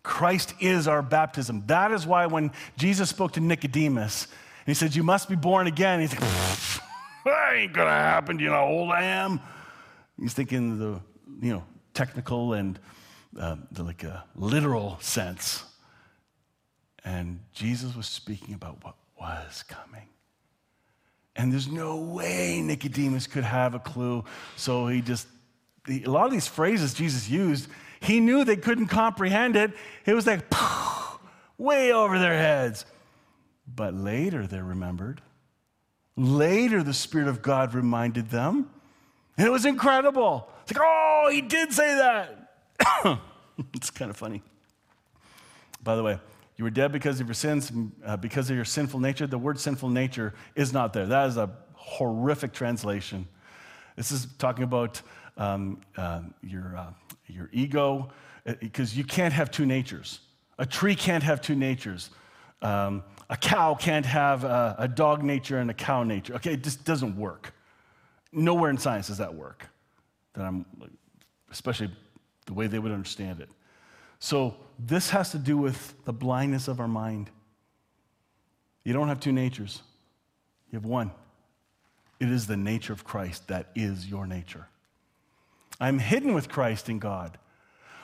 Christ 0.04 0.54
is 0.60 0.86
our 0.86 1.02
baptism. 1.02 1.64
That 1.68 1.94
is 1.94 2.06
why 2.06 2.26
when 2.26 2.52
Jesus 2.78 3.10
spoke 3.10 3.32
to 3.34 3.40
Nicodemus, 3.40 4.26
and 4.26 4.68
he 4.68 4.74
said, 4.74 4.96
You 4.98 5.04
must 5.04 5.30
be 5.30 5.38
born 5.38 5.68
again, 5.68 6.02
he's 6.02 6.12
like, 6.12 6.20
That 7.26 7.54
ain't 7.54 7.72
gonna 7.72 7.90
happen. 7.90 8.38
You 8.38 8.48
know 8.48 8.56
how 8.56 8.68
old 8.68 8.92
I 8.92 9.04
am? 9.04 9.40
He's 10.20 10.34
thinking 10.34 10.78
the 10.78 11.00
you 11.42 11.54
know 11.54 11.64
technical 11.94 12.52
and 12.52 12.78
Um, 13.38 13.68
the, 13.72 13.84
like 13.84 14.04
a 14.04 14.24
literal 14.36 14.98
sense. 15.02 15.64
And 17.04 17.40
Jesus 17.54 17.96
was 17.96 18.08
speaking 18.08 18.54
about 18.54 18.84
what 18.84 18.96
was 19.20 19.64
coming. 19.64 20.08
And 21.36 21.52
there's 21.52 21.68
no 21.68 21.98
way 21.98 22.62
Nicodemus 22.62 23.28
could 23.28 23.44
have 23.44 23.74
a 23.74 23.80
clue. 23.80 24.24
So 24.56 24.88
he 24.88 25.02
just, 25.02 25.28
a 25.90 26.06
lot 26.06 26.26
of 26.26 26.32
these 26.32 26.48
phrases 26.48 26.94
Jesus 26.94 27.30
used, 27.30 27.68
he 28.00 28.22
knew 28.22 28.46
they 28.46 28.56
couldn't 28.56 28.88
comprehend 28.88 29.56
it. 29.58 29.74
It 30.06 30.14
was 30.14 30.26
like, 30.26 30.46
way 31.58 31.92
over 31.92 32.18
their 32.18 32.38
heads. 32.38 32.86
But 33.68 33.94
later 33.94 34.48
they 34.48 34.62
remembered. 34.62 35.22
Later 36.16 36.84
the 36.84 36.94
Spirit 36.94 37.28
of 37.28 37.42
God 37.42 37.74
reminded 37.74 38.30
them. 38.30 38.70
And 39.38 39.46
it 39.46 39.52
was 39.52 39.66
incredible. 39.66 40.48
It's 40.64 40.74
like, 40.74 40.88
oh, 40.88 41.30
he 41.32 41.42
did 41.42 41.74
say 41.74 41.96
that. 41.96 42.45
it's 43.74 43.90
kind 43.90 44.10
of 44.10 44.18
funny. 44.18 44.42
By 45.84 45.96
the 45.96 46.04
way, 46.04 46.20
you 46.58 46.64
were 46.64 46.70
dead 46.70 46.92
because 46.92 47.20
of 47.20 47.28
your 47.28 47.34
sins, 47.34 47.72
uh, 48.06 48.18
because 48.18 48.50
of 48.50 48.56
your 48.56 48.66
sinful 48.66 49.00
nature. 49.00 49.28
The 49.28 49.38
word 49.38 49.60
sinful 49.60 49.90
nature 49.90 50.34
is 50.56 50.72
not 50.72 50.94
there. 50.94 51.06
That 51.06 51.28
is 51.28 51.38
a 51.38 51.52
horrific 51.74 52.54
translation. 52.54 53.28
This 53.96 54.12
is 54.12 54.28
talking 54.38 54.64
about 54.64 55.02
um, 55.38 55.82
uh, 55.98 56.22
your, 56.42 56.76
uh, 56.78 56.92
your 57.28 57.50
ego, 57.52 58.10
because 58.60 58.94
uh, 58.94 58.98
you 58.98 59.04
can't 59.04 59.34
have 59.34 59.52
two 59.52 59.66
natures. 59.66 60.20
A 60.58 60.66
tree 60.66 60.96
can't 60.96 61.24
have 61.24 61.42
two 61.42 61.56
natures. 61.56 62.10
Um, 62.62 63.04
a 63.30 63.36
cow 63.36 63.76
can't 63.76 64.06
have 64.06 64.44
a, 64.44 64.76
a, 64.80 64.88
dog 64.88 65.24
nature 65.24 65.58
and 65.58 65.70
a 65.70 65.74
cow 65.74 66.04
nature. 66.04 66.36
Okay, 66.36 66.54
it 66.54 66.64
just 66.64 66.86
doesn't 66.86 67.18
work. 67.18 67.54
Nowhere 68.32 68.70
in 68.70 68.78
science 68.78 69.08
does 69.08 69.18
that 69.18 69.34
work. 69.34 69.68
That 70.34 70.46
I'm, 70.46 70.66
especially 71.52 71.92
the 72.46 72.54
way 72.54 72.68
they 72.68 72.80
would 72.80 72.92
understand 72.92 73.40
it. 73.40 73.50
So, 74.20 74.56
this 74.78 75.10
has 75.12 75.32
to 75.32 75.38
do 75.38 75.58
with 75.58 75.94
the 76.06 76.14
blindness 76.14 76.68
of 76.68 76.80
our 76.80 76.88
mind. 76.88 77.30
You 78.84 78.94
don't 78.94 79.08
have 79.08 79.20
two 79.20 79.32
natures, 79.32 79.82
you 80.72 80.78
have 80.78 80.86
one. 80.86 81.12
It 82.20 82.30
is 82.30 82.48
the 82.48 82.58
nature 82.58 82.94
of 82.94 83.04
Christ 83.04 83.48
that 83.50 83.68
is 83.76 84.08
your 84.08 84.26
nature. 84.26 84.68
I'm 85.80 86.00
hidden 86.00 86.34
with 86.34 86.48
Christ 86.48 86.90
in 86.90 87.00
God. 87.00 87.38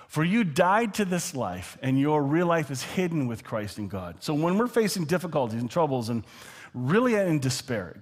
For 0.07 0.25
you 0.25 0.43
died 0.43 0.95
to 0.95 1.05
this 1.05 1.33
life, 1.33 1.77
and 1.81 1.97
your 1.97 2.21
real 2.21 2.45
life 2.45 2.69
is 2.69 2.83
hidden 2.83 3.27
with 3.27 3.45
Christ 3.45 3.77
in 3.77 3.87
God. 3.87 4.17
So 4.19 4.33
when 4.33 4.57
we're 4.57 4.67
facing 4.67 5.05
difficulties 5.05 5.61
and 5.61 5.71
troubles 5.71 6.09
and 6.09 6.25
really 6.73 7.15
in 7.15 7.39
despair, 7.39 7.95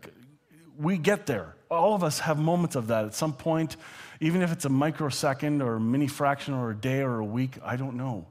we 0.76 0.98
get 0.98 1.28
there. 1.28 1.56
All 1.70 1.94
of 1.94 2.04
us 2.04 2.18
have 2.22 2.40
moments 2.40 2.76
of 2.76 2.88
that 2.88 3.06
at 3.06 3.14
some 3.14 3.34
point, 3.34 3.76
even 4.20 4.42
if 4.42 4.52
it's 4.52 4.66
a 4.66 4.70
microsecond 4.70 5.62
or 5.62 5.76
a 5.76 5.80
mini 5.80 6.08
fraction 6.08 6.54
or 6.54 6.72
a 6.72 6.76
day 6.76 7.02
or 7.02 7.20
a 7.20 7.26
week, 7.26 7.58
I 7.64 7.76
don't 7.76 7.96
know. 7.96 8.28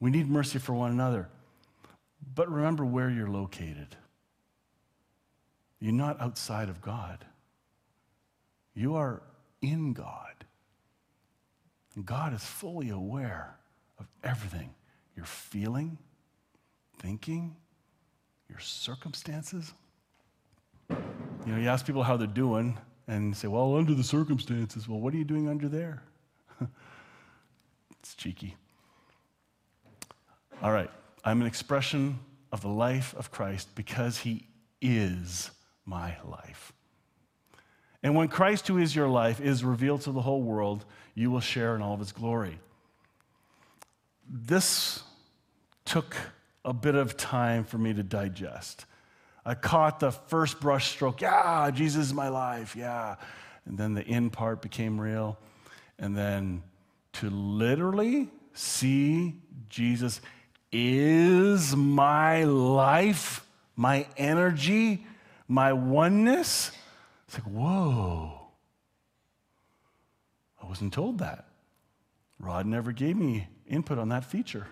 We 0.00 0.10
need 0.10 0.28
mercy 0.28 0.58
for 0.58 0.74
one 0.74 0.92
another. 0.92 1.28
But 2.34 2.50
remember 2.50 2.84
where 2.84 3.10
you're 3.10 3.30
located. 3.30 3.96
You're 5.80 5.92
not 5.92 6.20
outside 6.20 6.68
of 6.68 6.80
God, 6.80 7.24
you 8.74 8.94
are 8.96 9.22
in 9.60 9.92
God. 9.92 10.30
And 11.94 12.04
God 12.04 12.34
is 12.34 12.42
fully 12.42 12.90
aware 12.90 13.56
of 14.00 14.08
everything 14.24 14.74
you're 15.16 15.24
feeling, 15.24 15.96
thinking, 16.98 17.54
your 18.48 18.58
circumstances. 18.58 19.72
You 20.90 20.96
know, 21.46 21.58
you 21.58 21.68
ask 21.68 21.86
people 21.86 22.02
how 22.02 22.16
they're 22.16 22.26
doing 22.26 22.78
and 23.06 23.36
say, 23.36 23.48
well, 23.48 23.76
under 23.76 23.94
the 23.94 24.04
circumstances. 24.04 24.88
Well, 24.88 25.00
what 25.00 25.14
are 25.14 25.16
you 25.16 25.24
doing 25.24 25.48
under 25.48 25.68
there? 25.68 26.02
it's 28.00 28.14
cheeky. 28.14 28.56
All 30.62 30.72
right, 30.72 30.90
I'm 31.24 31.40
an 31.40 31.46
expression 31.46 32.18
of 32.52 32.62
the 32.62 32.68
life 32.68 33.14
of 33.18 33.30
Christ 33.30 33.68
because 33.74 34.18
he 34.18 34.46
is 34.80 35.50
my 35.84 36.16
life. 36.24 36.72
And 38.02 38.14
when 38.14 38.28
Christ, 38.28 38.68
who 38.68 38.78
is 38.78 38.94
your 38.94 39.08
life, 39.08 39.40
is 39.40 39.64
revealed 39.64 40.02
to 40.02 40.12
the 40.12 40.20
whole 40.20 40.42
world, 40.42 40.84
you 41.14 41.30
will 41.30 41.40
share 41.40 41.74
in 41.74 41.82
all 41.82 41.94
of 41.94 42.00
his 42.00 42.12
glory. 42.12 42.58
This 44.28 45.02
took 45.84 46.16
a 46.64 46.72
bit 46.72 46.94
of 46.94 47.16
time 47.16 47.64
for 47.64 47.78
me 47.78 47.92
to 47.94 48.02
digest. 48.02 48.86
I 49.46 49.54
caught 49.54 50.00
the 50.00 50.10
first 50.10 50.60
brush 50.60 50.90
stroke, 50.90 51.20
yeah, 51.20 51.70
Jesus 51.70 52.06
is 52.06 52.14
my 52.14 52.28
life, 52.28 52.74
yeah. 52.76 53.16
And 53.66 53.76
then 53.76 53.94
the 53.94 54.02
in 54.02 54.30
part 54.30 54.62
became 54.62 55.00
real. 55.00 55.38
And 55.98 56.16
then 56.16 56.62
to 57.14 57.30
literally 57.30 58.30
see 58.52 59.34
Jesus 59.68 60.20
is 60.72 61.76
my 61.76 62.44
life, 62.44 63.46
my 63.76 64.06
energy, 64.16 65.06
my 65.46 65.72
oneness. 65.72 66.70
It's 67.28 67.38
like, 67.38 67.46
whoa. 67.46 68.40
I 70.62 70.66
wasn't 70.66 70.92
told 70.92 71.18
that. 71.18 71.46
Rod 72.38 72.66
never 72.66 72.92
gave 72.92 73.16
me 73.16 73.48
input 73.66 73.98
on 73.98 74.08
that 74.08 74.24
feature. 74.24 74.66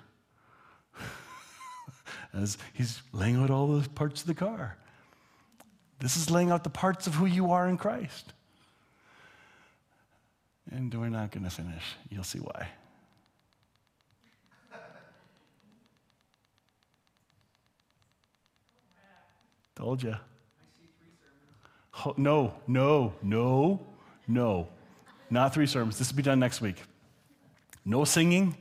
As 2.35 2.57
he's 2.73 3.03
laying 3.12 3.37
out 3.37 3.51
all 3.51 3.66
the 3.79 3.88
parts 3.90 4.23
of 4.23 4.27
the 4.27 4.35
car. 4.35 4.77
This 5.99 6.16
is 6.16 6.31
laying 6.31 6.51
out 6.51 6.64
the 6.64 6.71
parts 6.71 7.07
of 7.07 7.14
who 7.14 7.27
you 7.27 7.53
are 7.53 7.68
in 7.68 7.77
Christ. 7.77 8.33
And 10.71 10.92
we're 10.95 11.09
not 11.11 11.31
going 11.31 11.45
to 11.45 11.51
finish. 11.51 11.85
You'll 12.09 12.25
see 12.25 12.38
why. 12.38 12.68
Told 19.75 20.03
you. 20.03 20.16
No, 22.16 22.55
no, 22.66 23.12
no, 23.23 23.81
no. 24.27 24.68
Not 25.31 25.55
three 25.55 25.66
sermons. 25.66 25.99
This 25.99 26.11
will 26.11 26.16
be 26.16 26.23
done 26.23 26.38
next 26.38 26.61
week. 26.61 26.83
No 27.85 28.05
singing, 28.05 28.57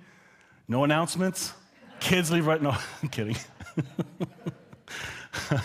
no 0.68 0.84
announcements. 0.84 1.54
Kids 2.00 2.32
leave 2.32 2.48
right. 2.48 2.62
No, 2.62 2.76
I'm 3.04 3.10
kidding. 3.10 3.36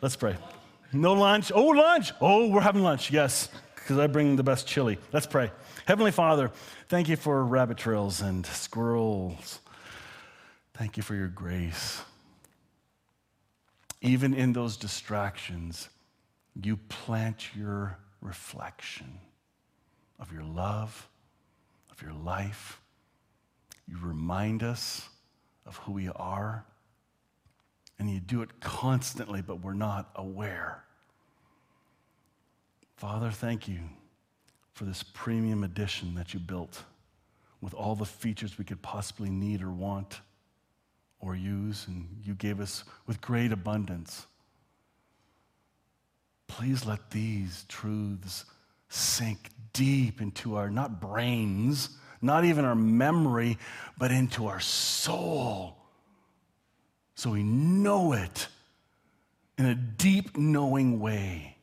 Let's 0.00 0.16
pray. 0.16 0.36
No 0.92 1.14
lunch. 1.14 1.50
Oh, 1.54 1.68
lunch. 1.68 2.12
Oh, 2.20 2.48
we're 2.48 2.60
having 2.60 2.82
lunch. 2.82 3.10
Yes, 3.10 3.48
because 3.74 3.98
I 3.98 4.06
bring 4.06 4.36
the 4.36 4.42
best 4.42 4.66
chili. 4.66 4.98
Let's 5.12 5.26
pray. 5.26 5.50
Heavenly 5.86 6.12
Father, 6.12 6.50
thank 6.88 7.08
you 7.08 7.16
for 7.16 7.44
rabbit 7.44 7.76
trails 7.76 8.20
and 8.20 8.46
squirrels. 8.46 9.60
Thank 10.74 10.96
you 10.96 11.02
for 11.02 11.14
your 11.14 11.28
grace. 11.28 12.00
Even 14.00 14.34
in 14.34 14.52
those 14.52 14.76
distractions, 14.76 15.88
you 16.62 16.76
plant 16.76 17.54
your 17.54 17.98
reflection 18.20 19.18
of 20.18 20.32
your 20.32 20.44
love, 20.44 21.08
of 21.90 22.02
your 22.02 22.12
life. 22.12 22.80
You 23.86 23.98
remind 24.00 24.62
us 24.62 25.08
of 25.66 25.76
who 25.78 25.92
we 25.92 26.08
are. 26.08 26.64
And 27.98 28.10
you 28.10 28.20
do 28.20 28.42
it 28.42 28.60
constantly, 28.60 29.40
but 29.40 29.62
we're 29.62 29.72
not 29.72 30.10
aware. 30.16 30.84
Father, 32.96 33.30
thank 33.30 33.68
you 33.68 33.80
for 34.72 34.84
this 34.84 35.02
premium 35.02 35.62
edition 35.62 36.14
that 36.14 36.34
you 36.34 36.40
built 36.40 36.82
with 37.60 37.74
all 37.74 37.94
the 37.94 38.04
features 38.04 38.58
we 38.58 38.64
could 38.64 38.82
possibly 38.82 39.30
need 39.30 39.62
or 39.62 39.70
want 39.70 40.20
or 41.20 41.34
use, 41.34 41.86
and 41.86 42.06
you 42.22 42.34
gave 42.34 42.60
us 42.60 42.84
with 43.06 43.20
great 43.20 43.52
abundance. 43.52 44.26
Please 46.46 46.84
let 46.84 47.10
these 47.10 47.64
truths 47.68 48.44
sink 48.88 49.50
deep 49.72 50.20
into 50.20 50.56
our, 50.56 50.68
not 50.68 51.00
brains, 51.00 51.88
not 52.20 52.44
even 52.44 52.64
our 52.64 52.74
memory, 52.74 53.58
but 53.98 54.10
into 54.10 54.46
our 54.46 54.60
soul. 54.60 55.78
So 57.14 57.30
we 57.30 57.42
know 57.42 58.12
it 58.12 58.48
in 59.58 59.66
a 59.66 59.74
deep 59.74 60.36
knowing 60.36 61.00
way. 61.00 61.56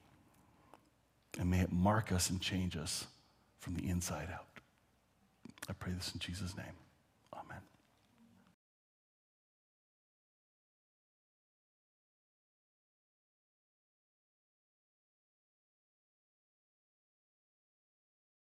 And 1.39 1.49
may 1.49 1.59
it 1.59 1.71
mark 1.71 2.11
us 2.11 2.29
and 2.29 2.41
change 2.41 2.77
us 2.77 3.07
from 3.59 3.75
the 3.75 3.87
inside 3.87 4.29
out. 4.33 4.45
I 5.69 5.73
pray 5.73 5.93
this 5.93 6.11
in 6.13 6.19
Jesus' 6.19 6.55
name. 6.55 6.80